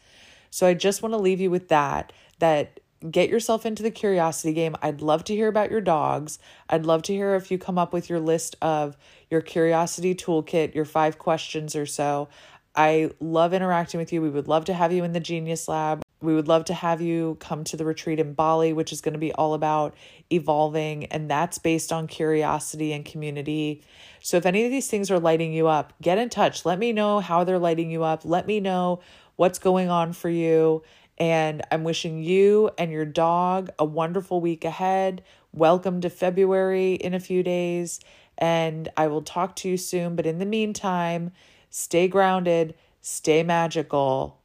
So 0.50 0.66
I 0.66 0.74
just 0.74 1.02
want 1.02 1.12
to 1.12 1.18
leave 1.18 1.40
you 1.40 1.50
with 1.50 1.68
that 1.68 2.12
that 2.38 2.80
get 3.10 3.28
yourself 3.28 3.66
into 3.66 3.82
the 3.82 3.90
curiosity 3.90 4.52
game. 4.52 4.76
I'd 4.82 5.02
love 5.02 5.24
to 5.24 5.34
hear 5.34 5.48
about 5.48 5.70
your 5.70 5.80
dogs. 5.80 6.38
I'd 6.68 6.86
love 6.86 7.02
to 7.02 7.12
hear 7.12 7.34
if 7.34 7.50
you 7.50 7.58
come 7.58 7.78
up 7.78 7.92
with 7.92 8.08
your 8.08 8.20
list 8.20 8.56
of 8.62 8.96
your 9.30 9.40
curiosity 9.40 10.14
toolkit, 10.14 10.74
your 10.74 10.84
five 10.84 11.18
questions 11.18 11.76
or 11.76 11.86
so. 11.86 12.28
I 12.74 13.10
love 13.20 13.54
interacting 13.54 13.98
with 13.98 14.12
you. 14.12 14.20
We 14.20 14.28
would 14.28 14.48
love 14.48 14.66
to 14.66 14.74
have 14.74 14.92
you 14.92 15.02
in 15.02 15.12
the 15.12 15.20
Genius 15.20 15.66
Lab. 15.66 16.02
We 16.20 16.34
would 16.34 16.48
love 16.48 16.64
to 16.66 16.74
have 16.74 17.00
you 17.00 17.36
come 17.40 17.64
to 17.64 17.76
the 17.76 17.84
retreat 17.84 18.18
in 18.18 18.32
Bali, 18.32 18.72
which 18.72 18.92
is 18.92 19.00
going 19.00 19.12
to 19.12 19.18
be 19.18 19.32
all 19.32 19.54
about 19.54 19.94
evolving, 20.30 21.04
and 21.06 21.30
that's 21.30 21.58
based 21.58 21.92
on 21.92 22.06
curiosity 22.06 22.92
and 22.92 23.04
community. 23.04 23.82
So, 24.20 24.36
if 24.38 24.46
any 24.46 24.64
of 24.64 24.70
these 24.70 24.88
things 24.88 25.10
are 25.10 25.20
lighting 25.20 25.52
you 25.52 25.68
up, 25.68 25.92
get 26.00 26.18
in 26.18 26.30
touch. 26.30 26.64
Let 26.64 26.78
me 26.78 26.92
know 26.92 27.20
how 27.20 27.44
they're 27.44 27.58
lighting 27.58 27.90
you 27.90 28.02
up. 28.02 28.24
Let 28.24 28.46
me 28.46 28.60
know 28.60 29.00
what's 29.36 29.58
going 29.58 29.88
on 29.88 30.12
for 30.12 30.28
you. 30.28 30.82
And 31.18 31.62
I'm 31.70 31.84
wishing 31.84 32.22
you 32.22 32.70
and 32.76 32.90
your 32.90 33.06
dog 33.06 33.70
a 33.78 33.84
wonderful 33.84 34.40
week 34.40 34.64
ahead. 34.64 35.22
Welcome 35.52 36.00
to 36.02 36.10
February 36.10 36.94
in 36.94 37.14
a 37.14 37.20
few 37.20 37.42
days. 37.42 38.00
And 38.36 38.88
I 38.96 39.06
will 39.06 39.22
talk 39.22 39.56
to 39.56 39.68
you 39.68 39.76
soon. 39.76 40.16
But 40.16 40.26
in 40.26 40.38
the 40.38 40.46
meantime, 40.46 41.32
stay 41.70 42.08
grounded, 42.08 42.74
stay 43.00 43.42
magical 43.42 44.40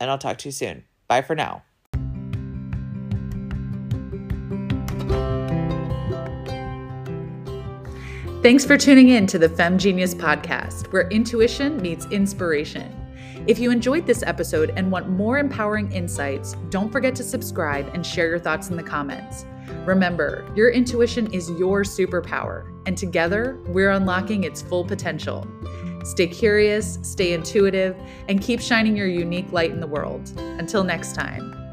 and 0.00 0.10
I'll 0.10 0.18
talk 0.18 0.38
to 0.38 0.48
you 0.48 0.52
soon. 0.52 0.84
Bye 1.08 1.22
for 1.22 1.34
now. 1.34 1.62
Thanks 8.42 8.66
for 8.66 8.76
tuning 8.76 9.08
in 9.08 9.26
to 9.28 9.38
the 9.38 9.48
Femme 9.48 9.78
Genius 9.78 10.14
podcast, 10.14 10.92
where 10.92 11.08
intuition 11.08 11.80
meets 11.80 12.04
inspiration. 12.06 13.03
If 13.46 13.58
you 13.58 13.70
enjoyed 13.70 14.06
this 14.06 14.22
episode 14.22 14.72
and 14.74 14.90
want 14.90 15.10
more 15.10 15.38
empowering 15.38 15.92
insights, 15.92 16.56
don't 16.70 16.90
forget 16.90 17.14
to 17.16 17.22
subscribe 17.22 17.90
and 17.92 18.04
share 18.04 18.30
your 18.30 18.38
thoughts 18.38 18.70
in 18.70 18.76
the 18.76 18.82
comments. 18.82 19.44
Remember, 19.84 20.50
your 20.56 20.70
intuition 20.70 21.30
is 21.30 21.50
your 21.50 21.82
superpower, 21.82 22.72
and 22.86 22.96
together 22.96 23.60
we're 23.66 23.90
unlocking 23.90 24.44
its 24.44 24.62
full 24.62 24.82
potential. 24.82 25.46
Stay 26.04 26.26
curious, 26.26 26.98
stay 27.02 27.34
intuitive, 27.34 27.94
and 28.30 28.40
keep 28.40 28.62
shining 28.62 28.96
your 28.96 29.08
unique 29.08 29.52
light 29.52 29.72
in 29.72 29.80
the 29.80 29.86
world. 29.86 30.32
Until 30.38 30.82
next 30.82 31.14
time. 31.14 31.63